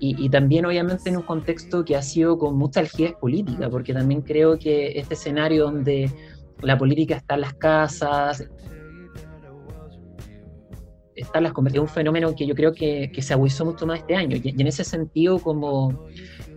y, 0.00 0.22
y, 0.22 0.28
también 0.28 0.66
obviamente 0.66 1.08
en 1.08 1.16
un 1.16 1.22
contexto 1.22 1.84
que 1.84 1.96
ha 1.96 2.02
sido 2.02 2.38
con 2.38 2.56
mucha 2.56 2.80
algidez 2.80 3.14
política, 3.14 3.68
porque 3.70 3.94
también 3.94 4.22
creo 4.22 4.58
que 4.58 4.98
este 4.98 5.14
escenario 5.14 5.64
donde 5.64 6.10
la 6.60 6.76
política 6.76 7.16
está 7.16 7.36
en 7.36 7.40
las 7.40 7.54
casas, 7.54 8.48
está 11.14 11.38
en 11.38 11.44
las 11.44 11.52
es 11.72 11.78
un 11.80 11.88
fenómeno 11.88 12.34
que 12.34 12.46
yo 12.46 12.54
creo 12.54 12.72
que, 12.72 13.10
que 13.12 13.22
se 13.22 13.34
agudizó 13.34 13.64
mucho 13.64 13.86
más 13.86 14.00
este 14.00 14.14
año. 14.14 14.36
Y, 14.36 14.54
y, 14.56 14.60
en 14.60 14.66
ese 14.66 14.84
sentido, 14.84 15.38
como 15.38 16.06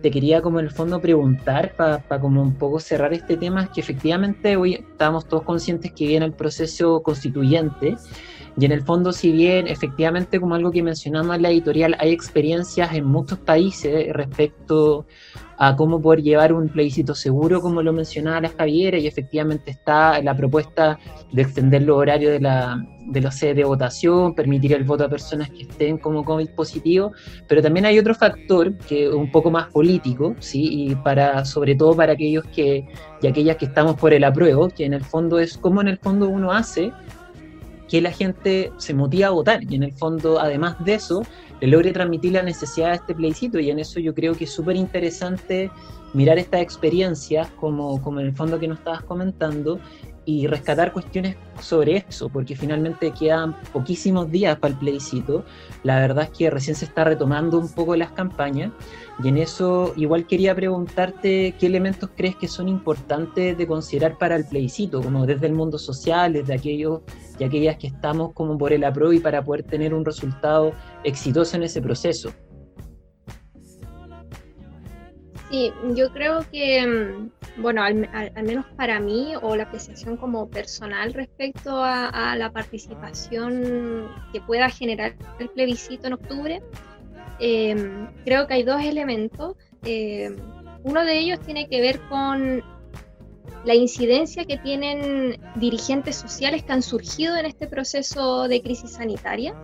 te 0.02 0.10
quería 0.10 0.42
como 0.42 0.58
en 0.58 0.66
el 0.66 0.70
fondo 0.72 1.00
preguntar, 1.00 1.74
para 1.76 1.98
pa 2.00 2.20
como 2.20 2.42
un 2.42 2.54
poco 2.54 2.80
cerrar 2.80 3.12
este 3.14 3.36
tema, 3.36 3.62
es 3.62 3.70
que 3.70 3.80
efectivamente 3.80 4.56
hoy 4.56 4.74
estamos 4.74 5.26
todos 5.26 5.44
conscientes 5.44 5.92
que 5.92 6.06
viene 6.06 6.26
el 6.26 6.32
proceso 6.32 7.02
constituyente, 7.02 7.96
y 8.56 8.66
en 8.66 8.72
el 8.72 8.82
fondo, 8.82 9.12
si 9.12 9.32
bien 9.32 9.66
efectivamente, 9.66 10.38
como 10.38 10.54
algo 10.54 10.70
que 10.70 10.82
mencionamos 10.82 11.36
en 11.36 11.42
la 11.42 11.50
editorial, 11.50 11.96
hay 11.98 12.10
experiencias 12.10 12.92
en 12.94 13.06
muchos 13.06 13.38
países 13.38 14.12
respecto 14.12 15.06
a 15.56 15.76
cómo 15.76 16.02
poder 16.02 16.22
llevar 16.22 16.52
un 16.52 16.68
plebiscito 16.68 17.14
seguro, 17.14 17.60
como 17.60 17.82
lo 17.82 17.92
mencionaba 17.92 18.40
la 18.40 18.48
Javiera, 18.48 18.98
y 18.98 19.06
efectivamente 19.06 19.70
está 19.70 20.20
la 20.20 20.36
propuesta 20.36 20.98
de 21.32 21.42
extender 21.42 21.82
los 21.82 21.96
horarios 21.96 22.32
de, 22.32 22.40
la, 22.40 22.84
de 23.06 23.20
los 23.20 23.36
sedes 23.36 23.56
de 23.56 23.64
votación, 23.64 24.34
permitir 24.34 24.72
el 24.74 24.84
voto 24.84 25.04
a 25.04 25.08
personas 25.08 25.48
que 25.50 25.62
estén 25.62 25.98
como 25.98 26.24
COVID 26.24 26.50
positivo, 26.50 27.12
pero 27.48 27.62
también 27.62 27.86
hay 27.86 27.98
otro 27.98 28.14
factor 28.14 28.76
que 28.78 29.06
es 29.06 29.12
un 29.14 29.30
poco 29.30 29.50
más 29.50 29.68
político, 29.68 30.34
¿sí? 30.40 30.88
y 30.88 30.94
para, 30.96 31.44
sobre 31.44 31.74
todo 31.74 31.94
para 31.94 32.14
aquellos 32.14 32.44
que, 32.46 32.84
y 33.22 33.26
aquellas 33.26 33.56
que 33.56 33.66
estamos 33.66 33.94
por 33.96 34.12
el 34.12 34.24
apruebo, 34.24 34.68
que 34.68 34.84
en 34.84 34.94
el 34.94 35.04
fondo 35.04 35.38
es 35.38 35.56
cómo 35.56 35.80
en 35.80 35.88
el 35.88 35.98
fondo 35.98 36.28
uno 36.28 36.52
hace 36.52 36.92
que 37.92 38.00
la 38.00 38.10
gente 38.10 38.72
se 38.78 38.94
motiva 38.94 39.26
a 39.26 39.32
votar 39.32 39.62
y 39.70 39.74
en 39.74 39.82
el 39.82 39.92
fondo, 39.92 40.40
además 40.40 40.82
de 40.82 40.94
eso, 40.94 41.26
le 41.60 41.66
logre 41.66 41.92
transmitir 41.92 42.32
la 42.32 42.42
necesidad 42.42 42.88
de 42.88 42.94
este 42.94 43.14
plebiscito 43.14 43.60
y 43.60 43.68
en 43.68 43.78
eso 43.78 44.00
yo 44.00 44.14
creo 44.14 44.34
que 44.34 44.44
es 44.44 44.50
súper 44.50 44.76
interesante 44.76 45.70
mirar 46.14 46.38
estas 46.38 46.62
experiencias 46.62 47.48
como, 47.60 48.00
como 48.00 48.20
en 48.20 48.28
el 48.28 48.34
fondo 48.34 48.58
que 48.58 48.66
nos 48.66 48.78
estabas 48.78 49.02
comentando 49.02 49.78
y 50.24 50.46
rescatar 50.46 50.94
cuestiones 50.94 51.36
sobre 51.60 52.06
eso, 52.08 52.30
porque 52.30 52.56
finalmente 52.56 53.10
quedan 53.10 53.54
poquísimos 53.74 54.30
días 54.30 54.56
para 54.58 54.72
el 54.72 54.78
plebiscito. 54.78 55.44
La 55.82 55.96
verdad 55.96 56.24
es 56.24 56.30
que 56.30 56.48
recién 56.48 56.76
se 56.76 56.86
está 56.86 57.04
retomando 57.04 57.58
un 57.58 57.70
poco 57.70 57.94
las 57.94 58.12
campañas 58.12 58.72
y 59.22 59.28
en 59.28 59.38
eso 59.38 59.92
igual 59.96 60.26
quería 60.26 60.54
preguntarte 60.54 61.54
qué 61.58 61.66
elementos 61.66 62.10
crees 62.16 62.36
que 62.36 62.48
son 62.48 62.68
importantes 62.68 63.56
de 63.56 63.66
considerar 63.66 64.18
para 64.18 64.36
el 64.36 64.46
plebiscito, 64.46 65.02
como 65.02 65.26
desde 65.26 65.46
el 65.46 65.52
mundo 65.52 65.78
social, 65.78 66.32
desde 66.32 66.54
aquellos 66.54 67.00
y 67.38 67.44
aquellas 67.44 67.76
que 67.76 67.88
estamos 67.88 68.32
como 68.32 68.56
por 68.56 68.72
el 68.72 68.84
apruebo 68.84 69.12
y 69.12 69.20
para 69.20 69.44
poder 69.44 69.64
tener 69.64 69.94
un 69.94 70.04
resultado 70.04 70.72
exitoso 71.04 71.56
en 71.56 71.64
ese 71.64 71.82
proceso. 71.82 72.32
Sí, 75.50 75.70
yo 75.94 76.10
creo 76.14 76.46
que, 76.50 76.86
mm, 76.86 77.60
bueno, 77.60 77.82
al, 77.82 78.08
al, 78.14 78.32
al, 78.34 78.44
menos 78.44 78.64
para 78.74 78.98
mí, 79.00 79.34
o 79.42 79.54
la 79.54 79.64
apreciación 79.64 80.16
como 80.16 80.48
personal 80.48 81.12
respecto 81.12 81.76
a, 81.76 82.08
a, 82.08 82.36
la 82.36 82.50
participación 82.50 84.08
que 84.32 84.40
pueda 84.40 84.70
generar 84.70 85.14
el 85.38 85.50
plebiscito 85.50 86.06
en 86.06 86.14
octubre, 86.14 86.62
eh, 87.44 88.08
creo 88.24 88.46
que 88.46 88.54
hay 88.54 88.62
dos 88.62 88.80
elementos. 88.82 89.56
Eh, 89.84 90.30
uno 90.84 91.04
de 91.04 91.18
ellos 91.18 91.40
tiene 91.40 91.68
que 91.68 91.80
ver 91.80 92.00
con 92.08 92.62
la 93.64 93.74
incidencia 93.74 94.44
que 94.44 94.58
tienen 94.58 95.40
dirigentes 95.56 96.14
sociales 96.14 96.62
que 96.62 96.72
han 96.72 96.82
surgido 96.82 97.36
en 97.36 97.46
este 97.46 97.66
proceso 97.66 98.46
de 98.46 98.62
crisis 98.62 98.92
sanitaria 98.92 99.54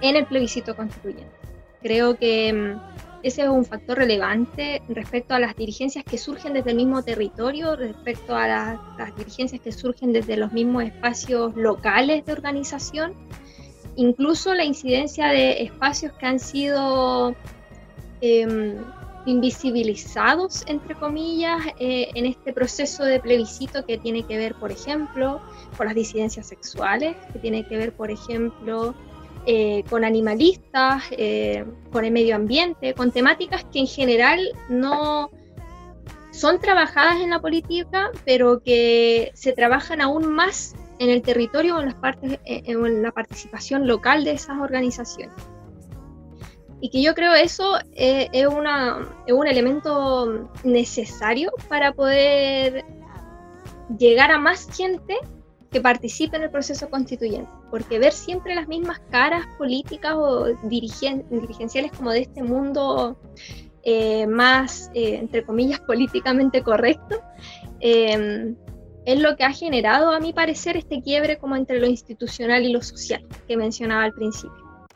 en 0.00 0.14
el 0.14 0.24
plebiscito 0.26 0.76
constituyente. 0.76 1.34
Creo 1.82 2.16
que 2.16 2.52
mm, 2.52 2.80
ese 3.24 3.42
es 3.42 3.48
un 3.48 3.64
factor 3.64 3.98
relevante 3.98 4.80
respecto 4.88 5.34
a 5.34 5.40
las 5.40 5.56
dirigencias 5.56 6.04
que 6.04 6.16
surgen 6.16 6.52
desde 6.52 6.70
el 6.70 6.76
mismo 6.76 7.02
territorio, 7.02 7.74
respecto 7.74 8.36
a 8.36 8.46
las 8.96 9.16
dirigencias 9.16 9.60
que 9.60 9.72
surgen 9.72 10.12
desde 10.12 10.36
los 10.36 10.52
mismos 10.52 10.84
espacios 10.84 11.56
locales 11.56 12.24
de 12.24 12.32
organización, 12.32 13.14
incluso 14.00 14.54
la 14.54 14.64
incidencia 14.64 15.28
de 15.28 15.62
espacios 15.62 16.12
que 16.14 16.26
han 16.26 16.38
sido 16.38 17.34
eh, 18.20 18.76
invisibilizados, 19.26 20.64
entre 20.66 20.94
comillas, 20.94 21.60
eh, 21.78 22.08
en 22.14 22.26
este 22.26 22.52
proceso 22.52 23.04
de 23.04 23.20
plebiscito 23.20 23.84
que 23.84 23.98
tiene 23.98 24.22
que 24.22 24.38
ver, 24.38 24.54
por 24.54 24.72
ejemplo, 24.72 25.40
con 25.76 25.86
las 25.86 25.94
disidencias 25.94 26.46
sexuales, 26.46 27.14
que 27.32 27.38
tiene 27.38 27.66
que 27.66 27.76
ver, 27.76 27.92
por 27.92 28.10
ejemplo, 28.10 28.94
eh, 29.46 29.84
con 29.90 30.04
animalistas, 30.04 31.04
eh, 31.12 31.64
con 31.92 32.04
el 32.04 32.12
medio 32.12 32.36
ambiente, 32.36 32.94
con 32.94 33.10
temáticas 33.10 33.64
que 33.64 33.80
en 33.80 33.86
general 33.86 34.40
no 34.68 35.30
son 36.30 36.58
trabajadas 36.58 37.20
en 37.20 37.30
la 37.30 37.40
política, 37.40 38.10
pero 38.24 38.62
que 38.62 39.30
se 39.34 39.52
trabajan 39.52 40.00
aún 40.00 40.32
más 40.32 40.74
en 41.00 41.10
el 41.10 41.22
territorio 41.22 41.76
o 41.76 41.80
en, 41.80 41.86
las 41.86 41.94
partes, 41.96 42.38
en 42.44 43.02
la 43.02 43.10
participación 43.10 43.88
local 43.88 44.22
de 44.22 44.32
esas 44.32 44.60
organizaciones. 44.60 45.34
Y 46.80 46.90
que 46.90 47.02
yo 47.02 47.14
creo 47.14 47.34
eso 47.34 47.78
es, 47.94 48.28
es, 48.32 48.46
una, 48.46 49.08
es 49.26 49.32
un 49.32 49.46
elemento 49.46 50.48
necesario 50.62 51.50
para 51.68 51.92
poder 51.92 52.84
llegar 53.98 54.30
a 54.30 54.38
más 54.38 54.68
gente 54.76 55.16
que 55.70 55.80
participe 55.80 56.36
en 56.36 56.44
el 56.44 56.50
proceso 56.50 56.90
constituyente, 56.90 57.50
porque 57.70 57.98
ver 57.98 58.12
siempre 58.12 58.54
las 58.54 58.68
mismas 58.68 59.00
caras 59.10 59.46
políticas 59.56 60.14
o 60.16 60.46
dirigen, 60.64 61.24
dirigenciales 61.30 61.92
como 61.92 62.10
de 62.10 62.20
este 62.20 62.42
mundo 62.42 63.16
eh, 63.82 64.26
más, 64.26 64.90
eh, 64.94 65.16
entre 65.16 65.44
comillas, 65.44 65.80
políticamente 65.80 66.62
correcto, 66.62 67.22
eh, 67.80 68.54
es 69.04 69.20
lo 69.20 69.36
que 69.36 69.44
ha 69.44 69.52
generado, 69.52 70.10
a 70.10 70.20
mi 70.20 70.32
parecer, 70.32 70.76
este 70.76 71.02
quiebre 71.02 71.38
como 71.38 71.56
entre 71.56 71.80
lo 71.80 71.86
institucional 71.86 72.64
y 72.64 72.72
lo 72.72 72.82
social 72.82 73.26
que 73.48 73.56
mencionaba 73.56 74.04
al 74.04 74.12
principio. 74.12 74.86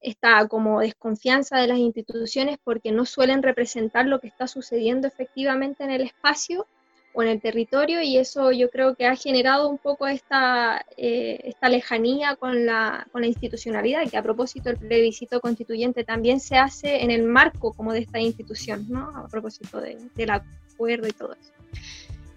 Esta 0.00 0.46
como 0.48 0.80
desconfianza 0.80 1.58
de 1.58 1.66
las 1.66 1.78
instituciones 1.78 2.58
porque 2.62 2.92
no 2.92 3.06
suelen 3.06 3.42
representar 3.42 4.06
lo 4.06 4.20
que 4.20 4.28
está 4.28 4.46
sucediendo 4.46 5.08
efectivamente 5.08 5.82
en 5.82 5.90
el 5.90 6.02
espacio 6.02 6.66
o 7.14 7.22
en 7.22 7.28
el 7.28 7.40
territorio 7.40 8.02
y 8.02 8.18
eso 8.18 8.52
yo 8.52 8.68
creo 8.70 8.96
que 8.96 9.06
ha 9.06 9.16
generado 9.16 9.68
un 9.68 9.78
poco 9.78 10.06
esta, 10.06 10.84
eh, 10.96 11.40
esta 11.44 11.68
lejanía 11.68 12.36
con 12.36 12.66
la, 12.66 13.06
con 13.12 13.22
la 13.22 13.28
institucionalidad, 13.28 14.08
que 14.10 14.16
a 14.16 14.22
propósito 14.22 14.68
el 14.68 14.76
plebiscito 14.76 15.40
constituyente 15.40 16.04
también 16.04 16.40
se 16.40 16.56
hace 16.56 17.02
en 17.02 17.10
el 17.10 17.22
marco 17.22 17.72
como 17.72 17.92
de 17.92 18.00
esta 18.00 18.18
institución, 18.18 18.86
¿no? 18.88 19.16
a 19.16 19.28
propósito 19.28 19.80
de, 19.80 19.96
del 20.14 20.30
acuerdo 20.30 21.06
y 21.06 21.12
todo 21.12 21.32
eso. 21.32 21.63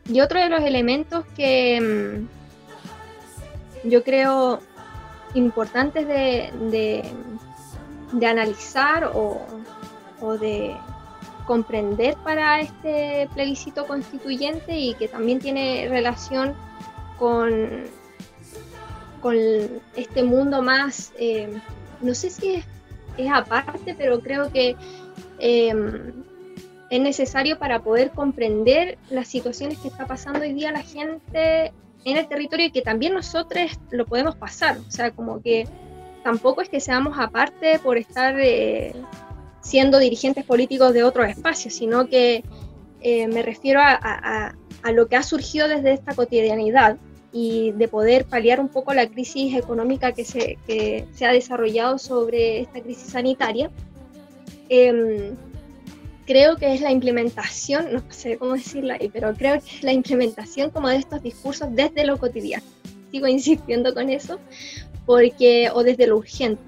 Y 0.10 0.22
otro 0.22 0.40
de 0.40 0.50
los 0.50 0.62
elementos 0.62 1.26
que 1.36 2.28
mm, 3.84 3.90
yo 3.90 4.04
creo 4.04 4.60
importantes 5.34 6.08
de, 6.08 6.52
de, 8.12 8.28
analizar 8.28 9.12
o, 9.14 9.46
o 10.22 10.38
de 10.38 10.76
comprender 11.46 12.16
para 12.24 12.62
este 12.62 13.30
plebiscito 13.34 13.86
constituyente 13.88 14.78
y 14.78 14.94
que 14.96 15.08
también 15.08 15.40
tiene 15.40 15.88
relación 15.90 16.56
con, 17.18 17.86
con 19.22 19.36
este 19.96 20.24
mundo 20.24 20.62
más, 20.62 21.14
eh, 21.18 21.60
no 22.02 22.14
sé 22.14 22.30
si 22.30 22.56
es, 22.56 22.66
es, 23.18 23.32
aparte, 23.32 23.96
pero 23.98 24.20
creo 24.20 24.52
que 24.52 24.76
em, 25.40 26.14
es 26.90 27.02
necesario 27.02 27.60
para 27.60 27.82
poder 27.82 28.12
comprender 28.12 28.98
las 29.10 29.28
situaciones 29.28 29.78
que 29.80 29.90
está 29.90 30.06
pasando 30.06 30.42
hoy 30.42 30.54
día 30.54 30.72
la 30.72 30.84
gente 30.84 31.74
en 32.06 32.18
el 32.18 32.28
territorio 32.28 32.68
y 32.68 32.72
que 32.72 32.82
también 32.82 33.14
nosotros 33.14 33.72
lo 33.92 34.06
podemos 34.06 34.36
pasar. 34.36 34.78
O 34.88 34.92
sea, 34.92 35.12
como 35.12 35.42
que 35.42 35.68
tampoco 36.24 36.62
es 36.62 36.70
que 36.70 36.80
seamos 36.80 37.18
aparte 37.20 37.80
por 37.80 37.98
estar 37.98 38.40
eh, 38.40 38.94
siendo 39.62 40.00
dirigentes 40.00 40.46
políticos 40.46 40.94
de 40.94 41.04
otros 41.04 41.28
espacios, 41.28 41.74
sino 41.74 42.08
que 42.08 42.44
eh, 43.02 43.28
me 43.28 43.42
refiero 43.42 43.82
a, 43.82 44.54
lo 44.94 45.08
que 45.08 45.18
ha 45.18 45.24
surgido 45.24 45.68
desde 45.68 45.92
esta 45.92 46.16
cotidianidad 46.16 46.98
y 47.34 47.72
de 47.72 47.90
poder 47.90 48.24
paliar 48.24 48.62
un 48.62 48.70
poco 48.70 48.94
la 48.94 49.06
crisis 49.08 49.54
económica 49.54 50.14
que 50.14 50.24
se, 50.24 50.58
ha 51.26 51.34
desarrollado 51.34 51.98
sobre 51.98 52.62
esta 52.62 52.80
crisis 52.82 53.10
sanitaria. 53.10 53.70
Em, 54.70 55.36
creo 56.28 56.58
que 56.58 56.74
es 56.74 56.82
la 56.82 56.92
implementación, 56.92 57.94
no 57.94 58.04
sé 58.10 58.38
cómo 58.38 58.54
decirlo 58.54 58.94
ahí, 58.94 59.10
pero 59.12 59.34
creo 59.34 59.60
que 59.62 59.78
es 59.78 59.84
la 59.84 59.94
implementación 59.94 60.70
como 60.70 60.90
de 60.90 60.98
estos 60.98 61.24
discursos 61.24 61.70
desde 61.72 62.06
lo 62.06 62.18
cotidiano. 62.18 62.66
Sigo 63.10 63.28
insistiendo 63.28 63.94
con 63.94 64.10
eso, 64.10 64.38
porque, 65.06 65.72
o 65.74 65.84
desde 65.84 66.06
lo 66.06 66.18
urgente. 66.18 66.62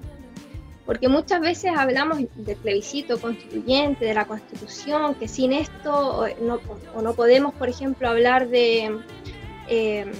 Porque 0.86 1.08
muchas 1.08 1.40
veces 1.40 1.72
hablamos 1.76 2.18
del 2.34 2.56
plebiscito 2.56 3.20
constituyente, 3.20 4.06
de 4.06 4.14
la 4.14 4.24
constitución, 4.24 5.14
que 5.14 5.28
sin 5.28 5.52
esto 5.52 6.26
no, 6.40 6.58
o 6.96 7.02
no 7.02 7.14
podemos, 7.14 7.54
por 7.54 7.68
ejemplo, 7.68 8.08
hablar 8.08 8.48
de, 8.48 8.98
eh, 9.68 10.10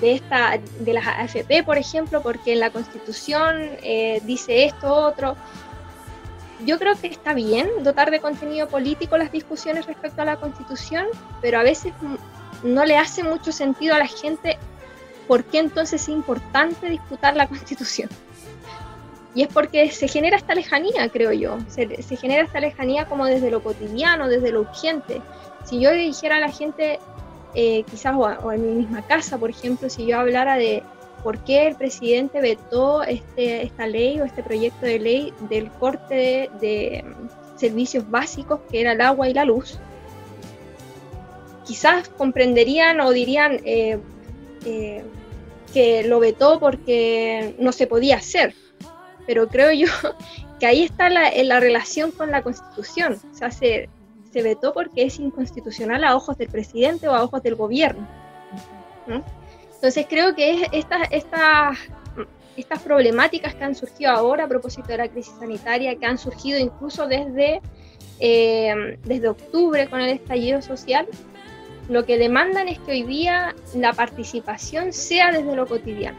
de, 0.00 0.12
esta, 0.12 0.60
de 0.80 0.92
las 0.92 1.06
AFP, 1.06 1.64
por 1.64 1.78
ejemplo, 1.78 2.22
porque 2.22 2.52
en 2.52 2.60
la 2.60 2.70
constitución 2.70 3.70
eh, 3.82 4.20
dice 4.24 4.66
esto, 4.66 4.94
otro 4.94 5.36
yo 6.64 6.78
creo 6.78 6.94
que 7.00 7.06
está 7.06 7.34
bien 7.34 7.68
dotar 7.82 8.10
de 8.10 8.20
contenido 8.20 8.68
político 8.68 9.16
las 9.16 9.32
discusiones 9.32 9.86
respecto 9.86 10.22
a 10.22 10.24
la 10.24 10.36
constitución, 10.36 11.06
pero 11.40 11.58
a 11.58 11.62
veces 11.62 11.92
no 12.62 12.84
le 12.84 12.96
hace 12.96 13.22
mucho 13.22 13.52
sentido 13.52 13.94
a 13.94 13.98
la 13.98 14.06
gente 14.06 14.58
por 15.26 15.44
qué 15.44 15.58
entonces 15.58 16.02
es 16.02 16.08
importante 16.08 16.88
disputar 16.88 17.36
la 17.36 17.46
constitución. 17.48 18.08
Y 19.34 19.42
es 19.42 19.48
porque 19.48 19.90
se 19.90 20.06
genera 20.06 20.36
esta 20.36 20.54
lejanía, 20.54 21.08
creo 21.08 21.32
yo. 21.32 21.58
Se, 21.66 21.86
genera 22.16 22.44
esta 22.44 22.60
lejanía 22.60 23.06
como 23.06 23.26
desde 23.26 23.50
lo 23.50 23.62
cotidiano, 23.62 24.28
desde 24.28 24.52
lo 24.52 24.60
urgente. 24.60 25.20
Si 25.64 25.80
yo 25.80 25.90
dijera 25.90 26.36
a 26.36 26.40
la 26.40 26.50
gente, 26.52 27.00
eh, 27.54 27.82
quizás 27.90 28.14
o 28.16 28.52
en 28.52 28.62
mi 28.62 28.74
misma 28.82 29.02
casa, 29.02 29.36
por 29.36 29.50
ejemplo, 29.50 29.90
si 29.90 30.06
yo 30.06 30.20
hablara 30.20 30.54
de 30.56 30.84
por 31.24 31.42
qué 31.42 31.66
el 31.66 31.74
presidente 31.74 32.40
vetó 32.42 33.02
este, 33.02 33.62
esta 33.62 33.86
ley 33.86 34.20
o 34.20 34.24
este 34.24 34.42
proyecto 34.42 34.84
de 34.84 34.98
ley 34.98 35.32
del 35.48 35.70
corte 35.70 36.50
de, 36.60 37.02
mm, 37.02 37.58
servicios 37.58 38.08
básicos 38.10 38.60
que 38.70 38.82
era 38.82 38.92
el 38.92 39.00
agua 39.00 39.28
y 39.28 39.34
la 39.34 39.46
luz. 39.46 39.78
Quizás 41.64 42.10
comprenderían 42.10 43.00
o 43.00 43.10
dirían 43.10 43.58
eh, 43.64 43.98
eh, 44.66 45.02
que 45.72 46.04
lo 46.04 46.20
vetó 46.20 46.60
porque 46.60 47.56
no 47.58 47.72
se 47.72 47.86
podía 47.86 48.16
hacer, 48.16 48.54
pero 49.26 49.48
creo 49.48 49.72
yo 49.72 49.86
que 50.60 50.66
ahí 50.66 50.82
está 50.82 51.08
la, 51.08 51.30
la 51.42 51.58
relación 51.58 52.10
con 52.10 52.30
la 52.30 52.42
constitución. 52.42 53.18
O 53.32 53.34
sea, 53.34 53.50
se, 53.50 53.88
se 54.30 54.42
vetó 54.42 54.74
porque 54.74 55.04
es 55.04 55.18
inconstitucional 55.18 56.04
a 56.04 56.14
ojos 56.14 56.36
del 56.36 56.48
presidente 56.48 57.08
o 57.08 57.14
a 57.14 57.22
ojos 57.22 57.42
del 57.42 57.54
gobierno. 57.54 58.06
¿no? 59.06 59.24
Entonces 59.84 60.06
creo 60.08 60.34
que 60.34 60.66
estas, 60.72 61.78
problemáticas 62.82 63.54
que 63.54 63.64
han 63.64 63.74
surgido 63.74 64.12
ahora 64.12 64.44
a 64.44 64.48
propósito 64.48 64.88
de 64.88 64.96
la 64.96 65.08
crisis 65.08 65.34
sanitaria, 65.38 65.94
que 65.96 66.06
han 66.06 66.16
surgido 66.16 66.58
incluso 66.58 67.06
desde, 67.06 67.60
eh, 68.18 68.98
desde 69.04 69.28
octubre 69.28 69.86
con 69.90 70.00
el 70.00 70.08
estallido 70.08 70.62
social, 70.62 71.06
lo 71.90 72.06
que 72.06 72.16
demandan 72.16 72.66
es 72.68 72.78
que 72.78 72.92
hoy 72.92 73.02
día 73.02 73.54
la 73.74 73.92
participación 73.92 74.90
sea 74.94 75.30
desde 75.32 75.54
lo 75.54 75.66
cotidiano, 75.66 76.16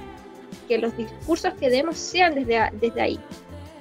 que 0.67 0.77
los 0.77 0.95
discursos 0.95 1.55
que 1.55 1.71
demos 1.71 1.97
sean 1.97 2.35
desde, 2.35 3.01
ahí. 3.01 3.19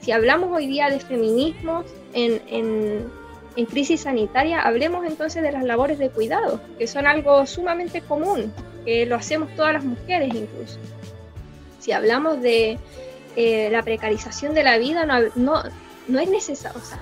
Si 0.01 0.13
hablamos 0.13 0.51
hoy 0.51 0.67
día 0.67 0.89
de 0.89 0.99
feminismo 0.99 1.85
en, 2.15 2.41
en, 2.49 3.07
en 3.55 3.67
crisis 3.67 4.01
sanitaria, 4.01 4.63
hablemos 4.63 5.05
entonces 5.05 5.43
de 5.43 5.53
las 5.53 5.65
labores 5.65 5.99
de 5.99 6.09
cuidado, 6.09 6.59
que 6.79 6.87
son 6.87 7.07
algo 7.07 7.45
sumamente 7.45 8.01
común 8.01 8.51
que 8.85 9.07
lo 9.07 9.17
hacemos 9.17 9.55
todas 9.57 9.75
las 9.75 9.85
mujeres 9.85 10.29
incluso. 10.35 10.79
Si 11.81 11.93
hablamos 11.93 12.41
de 12.41 12.79
eh, 13.37 13.69
la 13.71 13.83
precarización 13.83 14.55
de 14.55 14.63
la 14.63 14.79
vida, 14.79 15.05
no, 15.07 15.21
no, 15.35 15.63
no 16.09 16.21
es 16.21 16.29
necesario, 16.29 16.81
o 16.81 16.85
sea, 16.85 16.99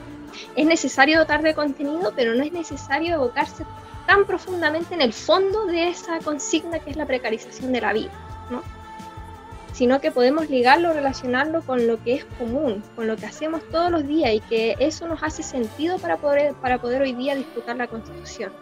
es 0.57 0.67
necesario 0.67 1.19
dotar 1.19 1.43
de 1.43 1.55
contenido, 1.55 2.13
pero 2.17 2.35
no 2.35 2.43
es 2.43 2.53
necesario 2.53 3.15
evocarse 3.15 3.65
tan 4.07 4.25
profundamente 4.27 4.95
en 4.95 5.01
el 5.01 5.13
fondo 5.13 5.67
de 5.67 5.89
esa 5.89 6.19
consigna 6.21 6.79
que 6.81 6.91
es 6.91 6.97
la 6.97 7.07
precarización 7.07 7.73
de 7.73 7.81
la 7.81 7.93
vida, 7.93 8.11
¿no? 8.51 8.63
sino 9.73 10.01
que 10.01 10.11
podemos 10.11 10.51
ligarlo, 10.51 10.93
relacionarlo 10.93 11.63
con 11.63 11.87
lo 11.87 12.03
que 12.03 12.15
es 12.15 12.25
común, 12.39 12.83
con 12.95 13.07
lo 13.07 13.17
que 13.17 13.27
hacemos 13.27 13.63
todos 13.71 13.91
los 13.91 14.07
días 14.07 14.35
y 14.35 14.41
que 14.41 14.77
eso 14.79 15.09
nos 15.09 15.23
hace 15.23 15.43
sentido 15.43 15.99
para 15.99 16.19
poder, 16.19 16.55
para 16.55 16.79
poder 16.79 17.03
hoy 17.03 17.15
día 17.15 17.35
disfrutar 17.35 17.77
la 17.77 17.87
constitución 17.87 18.53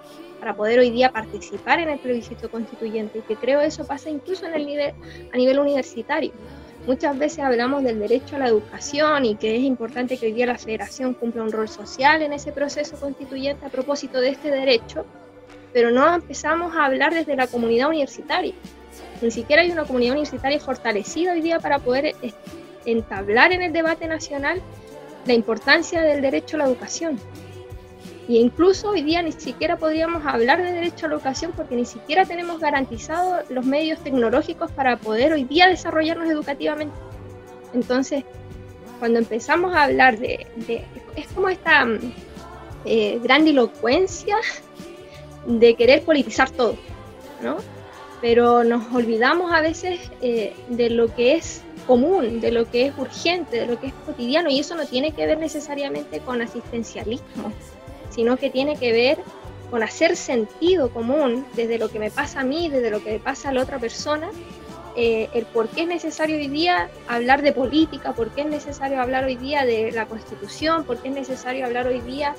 para 0.40 0.54
poder 0.54 0.80
hoy 0.80 0.90
día 0.90 1.12
participar 1.12 1.78
en 1.78 1.90
el 1.90 1.98
plebiscito 1.98 2.50
constituyente 2.50 3.18
y 3.18 3.22
que 3.22 3.36
creo 3.36 3.60
eso 3.60 3.86
pasa 3.86 4.10
incluso 4.10 4.46
en 4.46 4.54
el 4.54 4.66
nivel, 4.66 4.94
a 5.32 5.36
nivel 5.36 5.58
universitario. 5.58 6.32
Muchas 6.86 7.18
veces 7.18 7.40
hablamos 7.40 7.84
del 7.84 8.00
derecho 8.00 8.36
a 8.36 8.38
la 8.38 8.48
educación 8.48 9.26
y 9.26 9.36
que 9.36 9.54
es 9.54 9.62
importante 9.62 10.16
que 10.16 10.26
hoy 10.26 10.32
día 10.32 10.46
la 10.46 10.56
federación 10.56 11.12
cumpla 11.12 11.42
un 11.42 11.52
rol 11.52 11.68
social 11.68 12.22
en 12.22 12.32
ese 12.32 12.52
proceso 12.52 12.96
constituyente 12.98 13.66
a 13.66 13.68
propósito 13.68 14.18
de 14.18 14.30
este 14.30 14.50
derecho, 14.50 15.04
pero 15.74 15.90
no 15.90 16.12
empezamos 16.14 16.74
a 16.74 16.86
hablar 16.86 17.12
desde 17.12 17.36
la 17.36 17.46
comunidad 17.46 17.88
universitaria. 17.88 18.54
Ni 19.20 19.30
siquiera 19.30 19.60
hay 19.60 19.70
una 19.70 19.84
comunidad 19.84 20.12
universitaria 20.12 20.58
fortalecida 20.58 21.32
hoy 21.32 21.42
día 21.42 21.60
para 21.60 21.78
poder 21.78 22.14
entablar 22.86 23.52
en 23.52 23.60
el 23.60 23.72
debate 23.74 24.08
nacional 24.08 24.62
la 25.26 25.34
importancia 25.34 26.00
del 26.00 26.22
derecho 26.22 26.56
a 26.56 26.60
la 26.60 26.64
educación. 26.64 27.20
Y 28.30 28.38
incluso 28.38 28.90
hoy 28.90 29.02
día 29.02 29.22
ni 29.22 29.32
siquiera 29.32 29.76
podríamos 29.76 30.24
hablar 30.24 30.62
de 30.62 30.70
derecho 30.70 31.06
a 31.06 31.08
la 31.08 31.16
educación 31.16 31.50
porque 31.56 31.74
ni 31.74 31.84
siquiera 31.84 32.24
tenemos 32.24 32.60
garantizados 32.60 33.50
los 33.50 33.66
medios 33.66 33.98
tecnológicos 34.04 34.70
para 34.70 34.98
poder 34.98 35.32
hoy 35.32 35.42
día 35.42 35.66
desarrollarnos 35.66 36.30
educativamente. 36.30 36.94
Entonces, 37.74 38.22
cuando 39.00 39.18
empezamos 39.18 39.74
a 39.74 39.82
hablar 39.82 40.16
de, 40.20 40.46
es 41.16 41.26
como 41.34 41.48
esta 41.48 41.84
mm, 41.84 41.98
eh, 42.84 43.18
grandilocuencia 43.20 44.36
de 45.44 45.74
querer 45.74 46.04
politizar 46.04 46.50
todo, 46.50 46.76
¿no? 47.42 47.56
Pero 48.20 48.62
nos 48.62 48.94
olvidamos 48.94 49.50
a 49.52 49.60
veces 49.60 49.98
eh, 50.22 50.54
de 50.68 50.88
lo 50.88 51.12
que 51.12 51.34
es 51.34 51.62
común, 51.84 52.40
de 52.40 52.52
lo 52.52 52.70
que 52.70 52.86
es 52.86 52.92
urgente, 52.96 53.58
de 53.58 53.66
lo 53.66 53.80
que 53.80 53.88
es 53.88 53.92
cotidiano, 54.06 54.50
y 54.50 54.60
eso 54.60 54.76
no 54.76 54.86
tiene 54.86 55.10
que 55.10 55.26
ver 55.26 55.38
necesariamente 55.38 56.20
con 56.20 56.40
asistencialismo, 56.40 57.52
sino 58.10 58.36
que 58.36 58.50
tiene 58.50 58.76
que 58.76 58.92
ver 58.92 59.18
con 59.70 59.82
hacer 59.82 60.16
sentido 60.16 60.90
común 60.90 61.46
desde 61.54 61.78
lo 61.78 61.88
que 61.88 61.98
me 61.98 62.10
pasa 62.10 62.40
a 62.40 62.44
mí, 62.44 62.68
desde 62.68 62.90
lo 62.90 63.02
que 63.02 63.12
le 63.12 63.18
pasa 63.20 63.50
a 63.50 63.52
la 63.52 63.62
otra 63.62 63.78
persona, 63.78 64.28
eh, 64.96 65.28
el 65.34 65.46
por 65.46 65.68
qué 65.68 65.82
es 65.82 65.88
necesario 65.88 66.36
hoy 66.36 66.48
día 66.48 66.90
hablar 67.06 67.42
de 67.42 67.52
política, 67.52 68.12
por 68.12 68.30
qué 68.30 68.40
es 68.40 68.48
necesario 68.48 69.00
hablar 69.00 69.24
hoy 69.24 69.36
día 69.36 69.64
de 69.64 69.92
la 69.92 70.06
constitución, 70.06 70.84
por 70.84 70.98
qué 70.98 71.08
es 71.08 71.14
necesario 71.14 71.64
hablar 71.64 71.86
hoy 71.86 72.00
día 72.00 72.34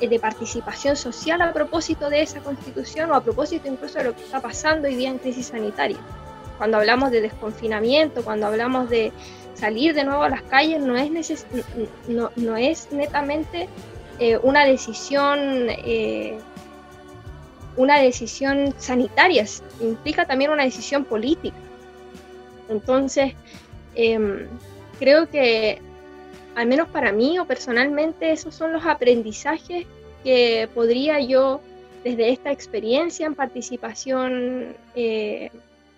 eh, 0.00 0.08
de 0.08 0.18
participación 0.18 0.96
social 0.96 1.40
a 1.42 1.52
propósito 1.52 2.10
de 2.10 2.22
esa 2.22 2.40
constitución 2.40 3.12
o 3.12 3.14
a 3.14 3.22
propósito 3.22 3.68
incluso 3.68 3.98
de 3.98 4.04
lo 4.04 4.16
que 4.16 4.22
está 4.22 4.40
pasando 4.40 4.88
hoy 4.88 4.96
día 4.96 5.10
en 5.10 5.18
crisis 5.18 5.46
sanitaria. 5.46 5.98
Cuando 6.58 6.78
hablamos 6.78 7.12
de 7.12 7.20
desconfinamiento, 7.20 8.24
cuando 8.24 8.46
hablamos 8.46 8.90
de 8.90 9.12
salir 9.54 9.94
de 9.94 10.02
nuevo 10.02 10.24
a 10.24 10.28
las 10.28 10.42
calles, 10.42 10.80
no 10.80 10.96
es, 10.96 11.46
no, 12.08 12.32
no 12.34 12.56
es 12.56 12.90
netamente 12.90 13.68
eh, 14.24 14.38
una 14.40 14.64
decisión 14.64 15.66
eh, 15.68 16.38
una 17.76 17.98
decisión 17.98 18.72
sanitaria, 18.78 19.44
implica 19.80 20.26
también 20.26 20.52
una 20.52 20.62
decisión 20.62 21.04
política. 21.04 21.56
Entonces, 22.68 23.34
em, 23.96 24.46
creo 25.00 25.28
que, 25.28 25.80
al 26.54 26.68
menos 26.68 26.88
para 26.90 27.10
mí 27.10 27.36
o 27.40 27.46
personalmente, 27.46 28.30
esos 28.30 28.54
son 28.54 28.72
los 28.72 28.86
aprendizajes 28.86 29.86
que 30.22 30.68
podría 30.72 31.18
yo, 31.18 31.60
desde 32.04 32.30
esta 32.30 32.52
experiencia 32.52 33.26
en 33.26 33.34
participación 33.34 34.76
eh, 34.94 35.50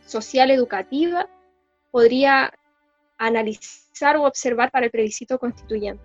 social 0.06 0.50
educativa, 0.50 1.28
podría 1.90 2.54
analizar 3.18 4.16
o 4.16 4.24
observar 4.24 4.70
para 4.70 4.86
el 4.86 4.90
plebiscito 4.90 5.38
constituyente 5.38 6.02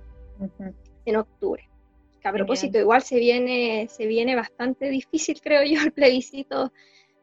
en 1.06 1.16
octubre 1.16 1.69
que 2.20 2.28
a 2.28 2.34
propósito 2.34 2.78
igual 2.78 3.02
se 3.02 3.18
viene, 3.18 3.88
se 3.90 4.06
viene 4.06 4.36
bastante 4.36 4.90
difícil, 4.90 5.40
creo 5.44 5.64
yo, 5.64 5.82
el 5.82 5.92
plebiscito 5.92 6.72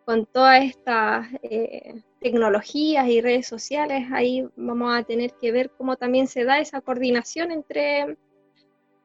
con 0.07 0.25
todas 0.25 0.63
estas 0.63 1.27
eh, 1.43 2.01
tecnologías 2.21 3.09
y 3.09 3.21
redes 3.21 3.49
sociales. 3.49 4.07
Ahí 4.13 4.47
vamos 4.55 4.97
a 4.97 5.03
tener 5.03 5.33
que 5.33 5.51
ver 5.51 5.71
cómo 5.77 5.97
también 5.97 6.29
se 6.29 6.45
da 6.45 6.61
esa 6.61 6.81
coordinación 6.81 7.51
entre, 7.51 8.17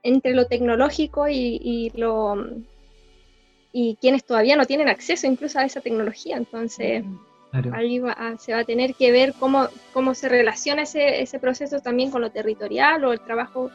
entre 0.04 0.36
lo 0.36 0.45
tecnológico 0.45 1.27
y, 1.27 1.91
lo 1.95 2.36
y 3.73 3.95
quienes 3.95 4.23
todavía 4.25 4.56
no 4.56 4.65
tienen 4.65 4.89
acceso 4.89 5.25
incluso 5.25 5.58
a 5.58 5.65
esa 5.65 5.82
tecnología. 5.82 6.38
Entonces, 6.38 7.04
ahí 7.73 7.99
se 8.38 8.54
va 8.54 8.60
a 8.60 8.63
tener 8.63 8.93
que 8.93 9.12
ver 9.12 9.34
cómo, 9.39 9.69
cómo 9.93 10.13
se 10.13 10.30
relaciona 10.30 10.84
ese, 10.84 11.23
ese 11.23 11.39
proceso 11.39 11.80
también 11.80 12.12
con 12.12 12.21
lo 12.21 12.30
territorial 12.30 13.04
o 13.06 13.13
el 13.13 13.21
trabajo 13.21 13.71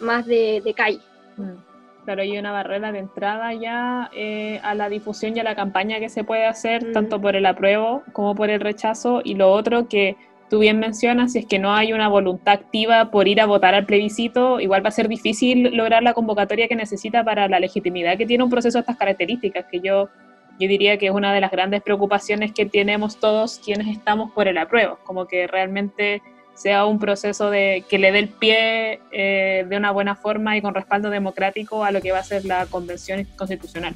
más 0.00 0.26
de, 0.26 0.60
de 0.62 0.74
calle. 0.74 1.00
Mm. 1.36 1.76
Claro, 2.04 2.22
hay 2.22 2.38
una 2.38 2.52
barrera 2.52 2.92
de 2.92 3.00
entrada 3.00 3.52
ya 3.52 4.10
eh, 4.14 4.60
a 4.62 4.76
la 4.76 4.88
difusión 4.88 5.36
y 5.36 5.40
a 5.40 5.42
la 5.42 5.56
campaña 5.56 5.98
que 5.98 6.08
se 6.08 6.22
puede 6.22 6.46
hacer, 6.46 6.86
mm. 6.86 6.92
tanto 6.92 7.20
por 7.20 7.34
el 7.34 7.44
apruebo 7.46 8.04
como 8.12 8.34
por 8.36 8.48
el 8.48 8.60
rechazo. 8.60 9.22
Y 9.24 9.34
lo 9.34 9.50
otro 9.52 9.88
que 9.88 10.16
tú 10.48 10.60
bien 10.60 10.78
mencionas, 10.78 11.32
si 11.32 11.40
es 11.40 11.46
que 11.46 11.58
no 11.58 11.74
hay 11.74 11.92
una 11.92 12.08
voluntad 12.08 12.54
activa 12.54 13.10
por 13.10 13.26
ir 13.26 13.40
a 13.40 13.46
votar 13.46 13.74
al 13.74 13.86
plebiscito, 13.86 14.60
igual 14.60 14.84
va 14.84 14.88
a 14.90 14.92
ser 14.92 15.08
difícil 15.08 15.76
lograr 15.76 16.02
la 16.04 16.14
convocatoria 16.14 16.68
que 16.68 16.76
necesita 16.76 17.24
para 17.24 17.48
la 17.48 17.58
legitimidad 17.58 18.16
que 18.16 18.26
tiene 18.26 18.44
un 18.44 18.50
proceso 18.50 18.78
de 18.78 18.82
estas 18.82 18.96
características, 18.96 19.66
que 19.70 19.80
yo, 19.80 20.08
yo 20.60 20.68
diría 20.68 20.98
que 20.98 21.06
es 21.06 21.12
una 21.12 21.32
de 21.34 21.40
las 21.40 21.50
grandes 21.50 21.82
preocupaciones 21.82 22.52
que 22.52 22.66
tenemos 22.66 23.18
todos 23.18 23.58
quienes 23.58 23.88
estamos 23.88 24.30
por 24.30 24.46
el 24.46 24.58
apruebo, 24.58 24.98
como 25.04 25.26
que 25.26 25.48
realmente 25.48 26.22
sea 26.56 26.86
un 26.86 26.98
proceso 26.98 27.50
de 27.50 27.84
que 27.88 27.98
le 27.98 28.10
dé 28.12 28.18
el 28.18 28.28
pie 28.28 29.00
eh, 29.12 29.64
de 29.68 29.76
una 29.76 29.90
buena 29.92 30.16
forma 30.16 30.56
y 30.56 30.62
con 30.62 30.74
respaldo 30.74 31.10
democrático 31.10 31.84
a 31.84 31.90
lo 31.90 32.00
que 32.00 32.12
va 32.12 32.18
a 32.18 32.24
ser 32.24 32.44
la 32.44 32.66
convención 32.66 33.24
constitucional. 33.36 33.94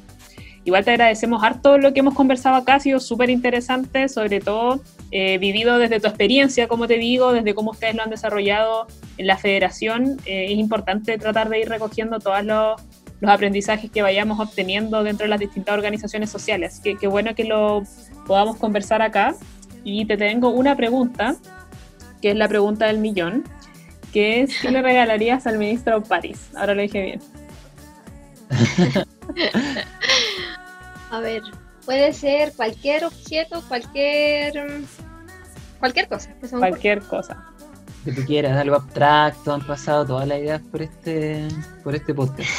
Igual 0.63 0.85
te 0.85 0.91
agradecemos 0.91 1.43
harto 1.43 1.79
lo 1.79 1.91
que 1.91 2.01
hemos 2.01 2.13
conversado 2.13 2.55
acá, 2.55 2.75
ha 2.75 2.79
sido 2.79 2.99
súper 2.99 3.31
interesante, 3.31 4.07
sobre 4.07 4.41
todo 4.41 4.79
eh, 5.09 5.39
vivido 5.39 5.79
desde 5.79 5.99
tu 5.99 6.07
experiencia, 6.07 6.67
como 6.67 6.87
te 6.87 6.99
digo, 6.99 7.33
desde 7.33 7.55
cómo 7.55 7.71
ustedes 7.71 7.95
lo 7.95 8.03
han 8.03 8.11
desarrollado 8.11 8.85
en 9.17 9.25
la 9.25 9.37
federación. 9.37 10.19
Eh, 10.27 10.45
es 10.51 10.59
importante 10.59 11.17
tratar 11.17 11.49
de 11.49 11.61
ir 11.61 11.69
recogiendo 11.69 12.19
todos 12.19 12.45
los, 12.45 12.79
los, 13.21 13.31
aprendizajes 13.31 13.89
que 13.89 14.03
vayamos 14.03 14.39
obteniendo 14.39 15.03
dentro 15.03 15.23
de 15.23 15.29
las 15.29 15.39
distintas 15.39 15.73
organizaciones 15.73 16.29
sociales. 16.29 16.79
Qué 16.83 17.07
bueno 17.07 17.33
que 17.33 17.45
lo 17.45 17.81
podamos 18.27 18.57
conversar 18.57 19.01
acá. 19.01 19.33
Y 19.83 20.05
te 20.05 20.15
tengo 20.15 20.49
una 20.49 20.75
pregunta 20.75 21.37
que 22.21 22.31
es 22.31 22.35
la 22.37 22.47
pregunta 22.47 22.87
del 22.87 22.99
millón, 22.99 23.43
que 24.13 24.41
es 24.41 24.59
¿qué 24.61 24.71
le 24.71 24.81
regalarías 24.83 25.47
al 25.47 25.57
ministro 25.57 26.03
París? 26.03 26.49
Ahora 26.55 26.75
lo 26.75 26.81
dije 26.81 27.01
bien. 27.01 27.21
A 31.11 31.19
ver, 31.19 31.41
puede 31.85 32.13
ser 32.13 32.53
cualquier 32.53 33.05
objeto, 33.05 33.61
cualquier 33.67 34.53
cualquier 35.79 36.07
cosa. 36.07 36.33
cualquier 36.51 37.01
cosa. 37.01 37.51
Que 38.05 38.11
tú 38.13 38.23
quieras, 38.25 38.57
algo 38.57 38.75
abstracto, 38.75 39.53
han 39.53 39.65
pasado 39.65 40.05
todas 40.05 40.27
las 40.27 40.39
ideas 40.39 40.61
por 40.71 40.81
este, 40.81 41.47
por 41.83 41.93
este 41.95 42.13
podcast. 42.13 42.49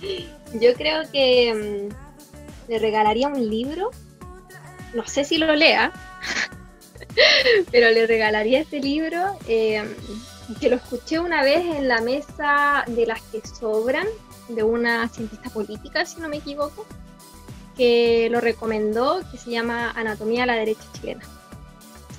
Yo 0.60 0.74
creo 0.74 1.02
que 1.10 1.88
mm, 1.90 2.70
le 2.70 2.78
regalaría 2.78 3.28
un 3.28 3.48
libro. 3.50 3.90
No 4.94 5.04
sé 5.06 5.24
si 5.24 5.38
lo 5.38 5.52
lea, 5.56 5.92
pero 7.70 7.90
le 7.90 8.06
regalaría 8.06 8.60
este 8.60 8.80
libro, 8.80 9.36
eh, 9.48 9.84
que 10.60 10.68
lo 10.68 10.76
escuché 10.76 11.18
una 11.18 11.42
vez 11.42 11.64
en 11.64 11.88
la 11.88 12.00
mesa 12.00 12.84
de 12.86 13.06
las 13.06 13.20
que 13.22 13.40
sobran, 13.46 14.06
de 14.48 14.62
una 14.62 15.08
cientista 15.08 15.48
política, 15.50 16.04
si 16.04 16.20
no 16.20 16.28
me 16.28 16.36
equivoco, 16.36 16.86
que 17.76 18.28
lo 18.30 18.40
recomendó, 18.40 19.22
que 19.30 19.38
se 19.38 19.50
llama 19.50 19.90
Anatomía 19.90 20.42
de 20.42 20.46
la 20.46 20.54
Derecha 20.54 20.84
Chilena. 20.92 21.24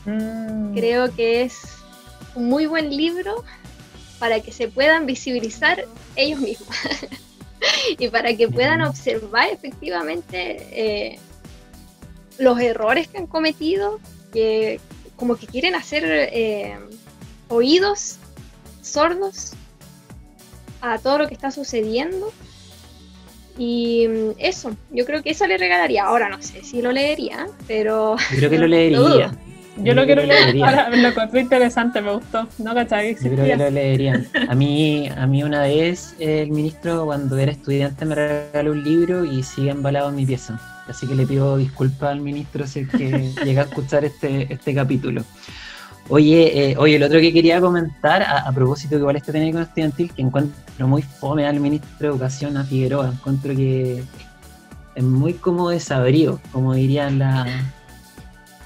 Mm. 0.05 0.73
Creo 0.73 1.13
que 1.13 1.43
es 1.43 1.61
un 2.35 2.49
muy 2.49 2.65
buen 2.65 2.95
libro 2.95 3.43
para 4.19 4.39
que 4.39 4.51
se 4.51 4.67
puedan 4.67 5.05
visibilizar 5.05 5.85
ellos 6.15 6.39
mismos 6.39 6.75
y 7.97 8.07
para 8.09 8.35
que 8.35 8.47
puedan 8.47 8.81
observar 8.81 9.49
efectivamente 9.49 10.57
eh, 10.71 11.19
los 12.37 12.59
errores 12.59 13.07
que 13.07 13.17
han 13.17 13.27
cometido 13.27 13.99
que 14.35 14.81
como 15.15 15.37
que 15.37 15.47
quieren 15.47 15.75
hacer 15.75 16.03
eh, 16.05 16.77
oídos 17.47 18.17
sordos 18.81 19.53
a 20.81 20.99
todo 20.99 21.19
lo 21.19 21.27
que 21.27 21.33
está 21.33 21.51
sucediendo. 21.51 22.31
Y 23.57 24.07
mm, 24.07 24.31
eso, 24.37 24.75
yo 24.91 25.05
creo 25.05 25.23
que 25.23 25.31
eso 25.31 25.47
le 25.47 25.57
regalaría. 25.57 26.03
Ahora 26.03 26.27
no 26.27 26.41
sé 26.41 26.63
si 26.63 26.81
lo 26.81 26.91
leería, 26.91 27.47
pero. 27.65 28.17
Yo 28.31 28.37
creo 28.37 28.49
que 28.49 28.59
lo 28.59 28.67
leería. 28.75 29.31
Yo, 29.77 29.93
lo 29.93 30.05
quiero 30.05 30.23
leer, 30.23 30.63
ahora 30.63 30.89
lo 30.89 31.07
encontré 31.09 31.41
interesante, 31.41 32.01
me 32.01 32.13
gustó. 32.13 32.47
No 32.59 32.73
cachai, 32.73 33.13
Yo 33.15 33.29
creo 33.29 33.45
que 33.45 33.57
lo 33.57 33.69
leería. 33.69 34.25
A 34.47 34.55
mí, 34.55 35.09
a 35.09 35.27
mí 35.27 35.43
una 35.43 35.63
vez 35.63 36.15
el 36.19 36.49
ministro, 36.51 37.03
cuando 37.03 37.37
era 37.37 37.51
estudiante, 37.51 38.05
me 38.05 38.15
regaló 38.15 38.71
un 38.71 38.83
libro 38.85 39.25
y 39.25 39.43
sigue 39.43 39.71
embalado 39.71 40.09
en 40.09 40.15
mi 40.15 40.25
pieza. 40.25 40.74
Así 40.87 41.07
que 41.07 41.15
le 41.15 41.25
pido 41.25 41.57
disculpas 41.57 42.11
al 42.11 42.21
ministro 42.21 42.67
si 42.67 42.81
es 42.81 42.89
que 42.89 43.31
llega 43.43 43.63
a 43.63 43.65
escuchar 43.65 44.05
este, 44.05 44.51
este 44.53 44.73
capítulo. 44.73 45.23
Oye, 46.07 46.71
eh, 46.71 46.75
oye, 46.77 46.97
el 46.97 47.03
otro 47.03 47.19
que 47.19 47.33
quería 47.33 47.59
comentar, 47.59 48.21
a, 48.21 48.51
propósito 48.51 48.91
que 48.91 48.97
igual 48.97 49.15
este 49.15 49.31
técnico 49.31 49.59
estudiantil, 49.59 50.13
que 50.13 50.21
encuentro 50.21 50.87
muy 50.87 51.01
fome 51.01 51.47
al 51.47 51.59
ministro 51.59 51.89
de 51.99 52.07
Educación, 52.07 52.57
a 52.57 52.63
Figueroa, 52.63 53.09
encuentro 53.09 53.55
que 53.55 54.03
es 54.93 55.03
muy 55.03 55.33
como 55.33 55.69
desabrido, 55.69 56.39
como 56.51 56.75
dirían 56.75 57.17
la, 57.17 57.47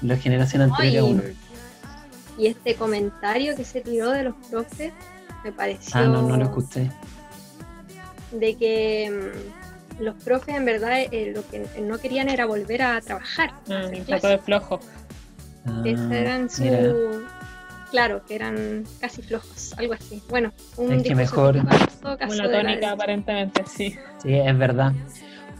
la 0.02 0.16
generación 0.16 0.62
anterior 0.62 1.32
Y 2.36 2.46
este 2.46 2.74
comentario 2.74 3.56
que 3.56 3.64
se 3.64 3.80
tiró 3.80 4.10
de 4.10 4.24
los 4.24 4.34
profes 4.50 4.92
me 5.42 5.52
pareció... 5.52 5.98
Ah, 5.98 6.04
no, 6.04 6.22
no 6.22 6.36
lo 6.36 6.44
escuché. 6.44 6.90
De 8.32 8.54
que 8.56 9.32
los 10.00 10.14
profes 10.16 10.56
en 10.56 10.64
verdad 10.64 10.98
eh, 10.98 11.32
lo 11.34 11.46
que 11.48 11.66
no 11.80 11.98
querían 11.98 12.28
era 12.28 12.46
volver 12.46 12.82
a 12.82 13.00
trabajar. 13.00 13.52
Mm, 13.66 13.98
un 13.98 14.04
poco 14.04 14.28
de 14.28 14.38
flojo. 14.38 14.80
Ah, 15.66 15.82
eran 15.86 16.50
su... 16.50 17.24
Claro, 17.90 18.24
que 18.24 18.36
eran 18.36 18.84
casi 19.00 19.20
flojos, 19.20 19.74
algo 19.76 19.94
así. 19.94 20.22
Bueno, 20.28 20.52
un 20.76 20.92
es 20.92 21.02
que 21.02 21.14
mejor. 21.14 21.56
Una 21.56 22.50
tónica, 22.50 22.92
aparentemente, 22.92 23.64
sí. 23.66 23.96
Sí, 24.22 24.32
es 24.32 24.58
verdad. 24.58 24.92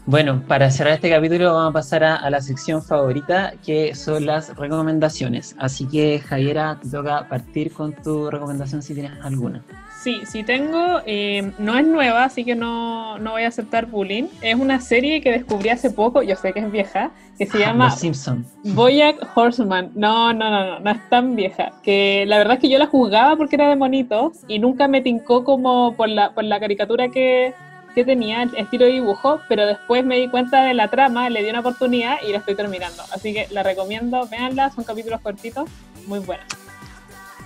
Bueno, 0.07 0.41
para 0.47 0.71
cerrar 0.71 0.93
este 0.93 1.11
capítulo 1.11 1.53
vamos 1.53 1.69
a 1.69 1.73
pasar 1.73 2.03
a, 2.03 2.29
la 2.29 2.41
sección 2.41 2.81
favorita, 2.81 3.53
que 3.63 3.93
son 3.93 4.25
las 4.25 4.55
recomendaciones. 4.57 5.55
Así 5.59 5.87
que, 5.87 6.19
Javiera, 6.19 6.79
te 6.81 6.89
toca 6.89 7.27
partir 7.29 7.71
con 7.71 7.93
tu 7.93 8.31
recomendación 8.31 8.81
si 8.81 8.95
tienes 8.95 9.11
alguna. 9.21 9.63
Sí, 10.01 10.21
sí 10.25 10.43
tengo. 10.43 11.01
Eh, 11.05 11.51
no 11.59 11.77
es 11.77 11.85
nueva, 11.85 12.23
así 12.23 12.43
que 12.43 12.55
no, 12.55 13.19
no, 13.19 13.31
voy 13.31 13.43
a 13.43 13.49
aceptar 13.49 13.85
bullying. 13.85 14.23
Es 14.41 14.55
una 14.55 14.81
serie 14.81 15.21
que 15.21 15.31
descubrí 15.31 15.69
hace 15.69 15.91
poco, 15.91 16.23
yo 16.23 16.35
sé 16.35 16.51
que 16.51 16.61
es 16.61 16.71
vieja, 16.71 17.11
que 17.37 17.45
se 17.45 17.63
ah, 17.63 17.67
llama 17.67 17.85
Los 17.85 17.99
Simpson. 17.99 18.43
Boyack 18.63 19.37
Horseman. 19.37 19.91
No, 19.93 20.33
no, 20.33 20.49
no, 20.49 20.65
no, 20.65 20.79
no 20.79 20.89
es 20.89 21.09
tan 21.09 21.35
vieja. 21.35 21.73
Que 21.83 22.25
la 22.27 22.39
verdad 22.39 22.55
es 22.55 22.59
que 22.59 22.69
yo 22.69 22.79
la 22.79 22.87
jugaba 22.87 23.35
porque 23.35 23.55
era 23.55 23.69
de 23.69 23.75
monito 23.75 24.31
y 24.47 24.57
nunca 24.57 24.87
me 24.87 25.01
tincó 25.01 25.43
como 25.43 25.95
por 25.95 26.09
la, 26.09 26.33
por 26.33 26.43
la 26.43 26.59
caricatura 26.59 27.09
que, 27.09 27.53
que 27.91 28.05
tenía, 28.05 28.43
el 28.43 28.55
estilo 28.55 28.85
de 28.85 28.91
dibujo, 28.91 29.41
pero 29.47 29.65
después 29.65 30.05
me 30.05 30.17
di 30.17 30.27
cuenta 30.27 30.63
de 30.63 30.73
la 30.73 30.87
trama, 30.87 31.29
le 31.29 31.43
di 31.43 31.49
una 31.49 31.59
oportunidad 31.59 32.17
y 32.27 32.31
la 32.31 32.39
estoy 32.39 32.55
terminando. 32.55 33.03
Así 33.13 33.33
que 33.33 33.47
la 33.51 33.63
recomiendo, 33.63 34.27
véanla, 34.27 34.71
son 34.71 34.83
capítulos 34.83 35.21
cortitos, 35.21 35.69
muy 36.07 36.19
buenas. 36.19 36.47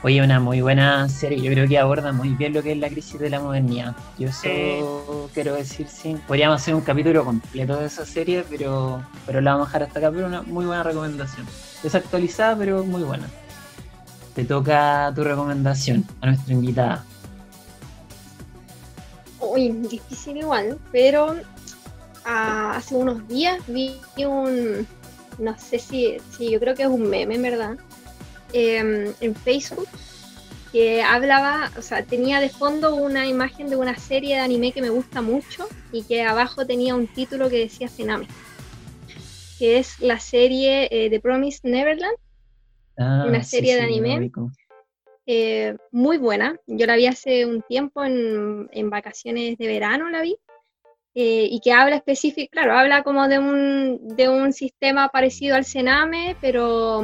Oye, 0.03 0.21
una 0.21 0.39
muy 0.39 0.61
buena 0.61 1.09
serie, 1.09 1.41
yo 1.41 1.51
creo 1.51 1.67
que 1.67 1.79
aborda 1.79 2.11
muy 2.11 2.29
bien 2.29 2.53
lo 2.53 2.61
que 2.61 2.73
es 2.73 2.77
la 2.77 2.89
crisis 2.89 3.19
de 3.19 3.29
la 3.29 3.39
modernidad. 3.39 3.95
Yo 4.19 4.27
eso 4.29 5.31
quiero 5.33 5.55
decir, 5.55 5.87
sí, 5.87 6.15
podríamos 6.27 6.61
hacer 6.61 6.75
un 6.75 6.81
capítulo 6.81 7.25
completo 7.25 7.77
de 7.77 7.87
esa 7.87 8.05
serie, 8.05 8.43
pero, 8.47 9.01
pero 9.25 9.41
la 9.41 9.53
vamos 9.53 9.67
a 9.67 9.69
dejar 9.69 9.83
hasta 9.83 9.99
acá, 9.99 10.11
pero 10.11 10.27
una 10.27 10.43
muy 10.43 10.65
buena 10.65 10.83
recomendación. 10.83 11.47
Desactualizada, 11.81 12.55
pero 12.55 12.83
muy 12.83 13.01
buena. 13.01 13.25
Te 14.35 14.45
toca 14.45 15.11
tu 15.15 15.23
recomendación 15.23 16.05
a 16.21 16.27
nuestra 16.27 16.53
invitada. 16.53 17.03
Uy, 19.51 19.69
difícil 19.69 20.37
igual, 20.37 20.79
pero 20.91 21.35
ah, 22.25 22.73
hace 22.75 22.95
unos 22.95 23.27
días 23.27 23.59
vi 23.67 23.99
un, 24.17 24.87
no 25.39 25.57
sé 25.57 25.79
si, 25.79 26.17
si 26.35 26.51
yo 26.51 26.59
creo 26.59 26.75
que 26.75 26.83
es 26.83 26.89
un 26.89 27.09
meme 27.09 27.35
en 27.35 27.41
verdad, 27.41 27.77
Em, 28.57 29.13
en 29.19 29.35
Facebook 29.35 29.89
que 30.71 31.03
hablaba, 31.03 31.71
o 31.77 31.81
sea, 31.81 32.03
tenía 32.03 32.39
de 32.39 32.47
fondo 32.47 32.95
una 32.95 33.25
imagen 33.27 33.69
de 33.69 33.75
una 33.75 33.97
serie 33.97 34.35
de 34.35 34.41
anime 34.41 34.71
que 34.71 34.81
me 34.81 34.89
gusta 34.89 35.21
mucho 35.21 35.67
y 35.91 36.03
que 36.03 36.23
abajo 36.23 36.65
tenía 36.65 36.95
un 36.95 37.07
título 37.07 37.49
que 37.49 37.59
decía 37.59 37.89
Cename, 37.89 38.27
que 39.59 39.77
es 39.77 39.99
la 39.99 40.19
serie 40.19 40.87
eh, 40.89 41.09
de 41.09 41.19
Promise 41.19 41.61
Neverland, 41.63 42.15
ah, 42.97 43.25
una 43.27 43.43
serie 43.43 43.75
de 43.75 43.81
anime 43.81 44.31
eh, 45.25 45.75
muy 45.91 46.17
buena. 46.17 46.59
Yo 46.67 46.85
la 46.85 46.95
vi 46.95 47.07
hace 47.07 47.45
un 47.45 47.61
tiempo 47.61 48.03
en, 48.03 48.69
en 48.71 48.89
vacaciones 48.89 49.57
de 49.57 49.67
verano, 49.67 50.09
la 50.09 50.21
vi. 50.21 50.37
Eh, 51.17 51.47
y 51.49 51.61
que 51.61 51.71
habla 51.71 51.95
específico, 51.95 52.51
claro, 52.51 52.77
habla 52.77 53.03
como 53.03 53.29
de 53.29 53.39
un, 53.39 54.15
de 54.17 54.27
un 54.27 54.51
sistema 54.51 55.07
parecido 55.07 55.55
al 55.55 55.63
Cename, 55.63 56.35
pero 56.41 57.01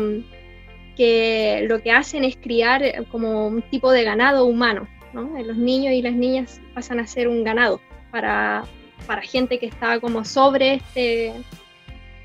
que 0.98 1.66
lo 1.70 1.82
que 1.82 1.94
hacen 1.94 2.26
es 2.26 2.36
criar 2.36 2.84
eh, 2.84 3.06
como 3.10 3.48
un 3.48 3.62
tipo 3.62 3.90
de 3.92 4.04
ganado 4.04 4.46
humano. 4.46 4.88
¿no? 5.14 5.42
Los 5.42 5.58
niños 5.58 5.94
y 5.94 6.02
las 6.02 6.14
niñas 6.14 6.60
pasan 6.74 7.00
a 7.00 7.08
ser 7.08 7.30
un 7.30 7.46
ganado 7.46 7.80
para, 8.12 8.66
para 9.08 9.22
gente 9.22 9.60
que 9.60 9.68
está 9.68 10.00
como 10.02 10.26
sobre 10.26 10.76
este, 10.76 11.34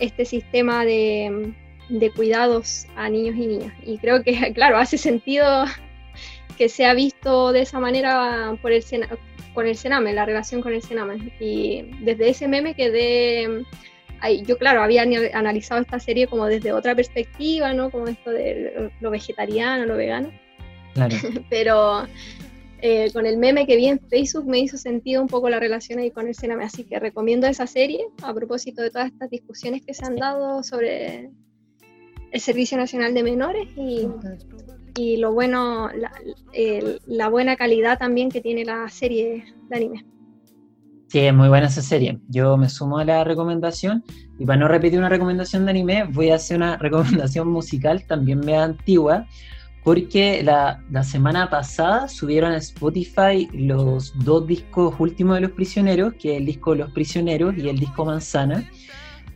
este 0.01 0.24
sistema 0.24 0.84
de, 0.84 1.55
de 1.88 2.11
cuidados 2.11 2.86
a 2.97 3.09
niños 3.09 3.36
y 3.36 3.47
niñas. 3.47 3.72
Y 3.84 3.99
creo 3.99 4.24
que, 4.24 4.53
claro, 4.55 4.76
hace 4.76 4.99
sentido 4.99 5.66
que 6.57 6.68
se 6.68 6.86
ha 6.86 6.94
visto 6.94 7.52
de 7.52 7.61
esa 7.61 7.78
manera 7.78 8.57
por 8.62 8.72
el 8.72 8.82
con 9.54 9.66
el 9.66 9.76
Sename, 9.76 10.12
la 10.12 10.26
relación 10.26 10.61
con 10.61 10.74
el 10.74 10.82
Sename. 10.82 11.32
Y 11.40 11.82
desde 12.02 12.28
ese 12.28 12.46
meme 12.46 12.74
quedé, 12.74 13.64
ahí, 14.20 14.42
yo 14.42 14.59
claro, 14.59 14.82
había 14.82 15.02
analizado 15.32 15.80
esta 15.80 15.98
serie 15.98 16.26
como 16.26 16.46
desde 16.46 16.72
otra 16.72 16.94
perspectiva, 16.94 17.72
¿no? 17.72 17.90
Como 17.90 18.07
esto 18.07 18.30
de 18.30 18.90
lo 19.00 19.11
vegetariano, 19.11 19.86
lo 19.86 19.96
vegano. 19.96 20.30
Claro. 20.92 21.16
Pero 21.50 22.07
eh, 22.82 23.11
con 23.12 23.24
el 23.24 23.38
meme 23.38 23.66
que 23.66 23.76
vi 23.76 23.86
en 23.86 23.98
Facebook 23.98 24.46
me 24.46 24.59
hizo 24.59 24.76
sentido 24.76 25.22
un 25.22 25.28
poco 25.28 25.48
la 25.48 25.59
relación 25.59 25.98
ahí 25.98 26.11
con 26.11 26.28
el 26.28 26.34
Sename. 26.34 26.64
Así 26.64 26.84
que 26.84 26.98
recomiendo 26.98 27.46
esa 27.46 27.66
serie 27.66 28.07
a 28.22 28.34
propósito 28.34 28.82
de 28.82 28.90
todas 28.90 29.11
estas 29.11 29.30
discusiones 29.30 29.82
que 29.86 29.94
se 29.94 30.04
han 30.04 30.16
dado 30.16 30.62
sobre 30.62 31.30
el 32.30 32.40
Servicio 32.40 32.76
Nacional 32.76 33.14
de 33.14 33.22
Menores 33.22 33.68
y, 33.76 34.07
y 34.97 35.18
lo 35.18 35.32
bueno, 35.32 35.88
la, 35.94 36.12
la, 37.07 37.28
buena 37.28 37.57
calidad 37.57 37.99
también 37.99 38.30
que 38.30 38.40
tiene 38.40 38.64
la 38.64 38.88
serie 38.88 39.44
de 39.68 39.76
anime. 39.76 40.07
Sí, 41.09 41.20
es 41.20 41.34
muy 41.34 41.49
buena 41.49 41.66
esa 41.66 41.82
serie. 41.82 42.18
Yo 42.28 42.57
me 42.57 42.68
sumo 42.68 42.99
a 42.99 43.05
la 43.05 43.22
recomendación 43.22 44.03
y 44.38 44.44
para 44.44 44.59
no 44.59 44.68
repetir 44.68 44.99
una 44.99 45.09
recomendación 45.09 45.64
de 45.64 45.70
anime, 45.70 46.05
voy 46.05 46.30
a 46.30 46.36
hacer 46.36 46.57
una 46.57 46.76
recomendación 46.78 47.49
musical 47.49 48.05
también 48.07 48.40
media 48.40 48.64
antigua, 48.64 49.26
porque 49.84 50.42
la, 50.42 50.82
la, 50.90 51.05
semana 51.05 51.49
pasada 51.49 52.09
subieron 52.09 52.53
a 52.53 52.57
Spotify 52.57 53.49
los 53.53 54.12
dos 54.24 54.47
discos 54.47 54.94
últimos 54.99 55.36
de 55.36 55.42
Los 55.42 55.53
Prisioneros, 55.53 56.14
que 56.14 56.32
es 56.32 56.38
el 56.38 56.47
disco 56.47 56.74
Los 56.74 56.90
Prisioneros 56.90 57.57
y 57.57 57.68
el 57.68 57.78
disco 57.78 58.05
Manzana. 58.05 58.68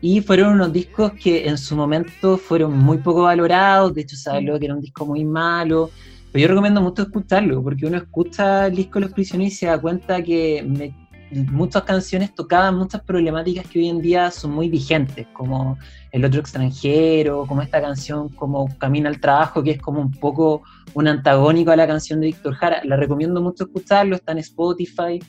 Y 0.03 0.21
fueron 0.23 0.55
unos 0.55 0.73
discos 0.73 1.13
que 1.13 1.47
en 1.47 1.59
su 1.59 1.77
momento 1.77 2.39
fueron 2.39 2.77
muy 2.77 2.99
poco 2.99 3.23
valorados, 3.23 3.95
de 3.95 4.03
hecho 4.03 4.17
se 4.17 4.31
habló 4.31 4.59
que 4.59 4.65
era 4.65 4.75
un 4.75 4.81
disco 4.81 5.05
muy 5.05 5.25
malo, 5.25 5.91
pero 6.33 6.43
yo 6.43 6.49
recomiendo 6.49 6.81
mucho 6.81 7.03
escucharlo, 7.03 7.63
porque 7.63 7.87
uno 7.87 7.99
escucha 7.99 8.67
el 8.69 8.77
disco 8.77 8.99
Los 8.99 9.13
Prisioneros 9.13 9.53
y 9.53 9.57
se 9.57 9.67
da 9.67 9.79
cuenta 9.79 10.23
que 10.23 10.95
muchas 11.33 11.83
canciones 11.83 12.35
tocaban 12.35 12.77
muchas 12.77 13.03
problemáticas 13.03 13.67
que 13.67 13.79
hoy 13.79 13.89
en 13.89 14.01
día 14.01 14.31
son 14.31 14.53
muy 14.53 14.69
vigentes, 14.69 15.27
como 15.33 15.79
El 16.13 16.25
otro 16.25 16.41
extranjero, 16.41 17.45
como 17.47 17.63
esta 17.63 17.81
canción 17.81 18.29
como 18.31 18.69
Camina 18.79 19.09
al 19.09 19.21
trabajo, 19.21 19.63
que 19.63 19.73
es 19.73 19.83
como 19.83 20.01
un 20.01 20.13
poco 20.13 20.63
un 20.95 21.09
antagónico 21.09 21.71
a 21.71 21.77
la 21.77 21.87
canción 21.87 22.21
de 22.21 22.29
Víctor 22.29 22.55
Jara. 22.55 22.81
La 22.85 22.97
recomiendo 22.97 23.41
mucho 23.41 23.65
escucharlo, 23.65 24.17
está 24.17 24.33
en 24.33 24.39
Spotify. 24.39 25.21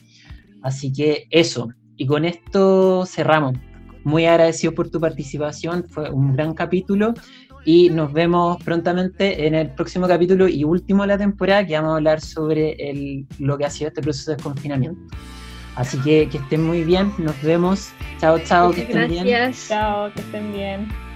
Así 0.62 0.92
que 0.92 1.26
eso. 1.30 1.68
Y 1.96 2.06
con 2.06 2.24
esto 2.24 3.06
cerramos 3.06 3.54
muy 4.04 4.26
agradecido 4.26 4.74
por 4.74 4.90
tu 4.90 5.00
participación, 5.00 5.84
fue 5.88 6.10
un 6.10 6.34
gran 6.34 6.54
capítulo 6.54 7.14
y 7.64 7.90
nos 7.90 8.12
vemos 8.12 8.62
prontamente 8.64 9.46
en 9.46 9.54
el 9.54 9.70
próximo 9.70 10.08
capítulo 10.08 10.48
y 10.48 10.64
último 10.64 11.02
de 11.02 11.08
la 11.08 11.18
temporada 11.18 11.64
que 11.66 11.74
vamos 11.74 11.92
a 11.92 11.96
hablar 11.96 12.20
sobre 12.20 12.72
el, 12.72 13.26
lo 13.38 13.56
que 13.56 13.64
ha 13.64 13.70
sido 13.70 13.88
este 13.88 14.02
proceso 14.02 14.32
de 14.32 14.42
confinamiento. 14.42 15.00
Así 15.76 15.98
que 15.98 16.28
que 16.28 16.38
estén 16.38 16.62
muy 16.62 16.84
bien, 16.84 17.12
nos 17.18 17.40
vemos. 17.42 17.92
Chao, 18.20 18.38
chao, 18.40 18.72
que 18.72 18.82
estén 18.82 19.08
bien. 19.08 19.52
Chao, 19.52 20.12
que 20.12 20.20
estén 20.20 20.52
bien. 20.52 21.11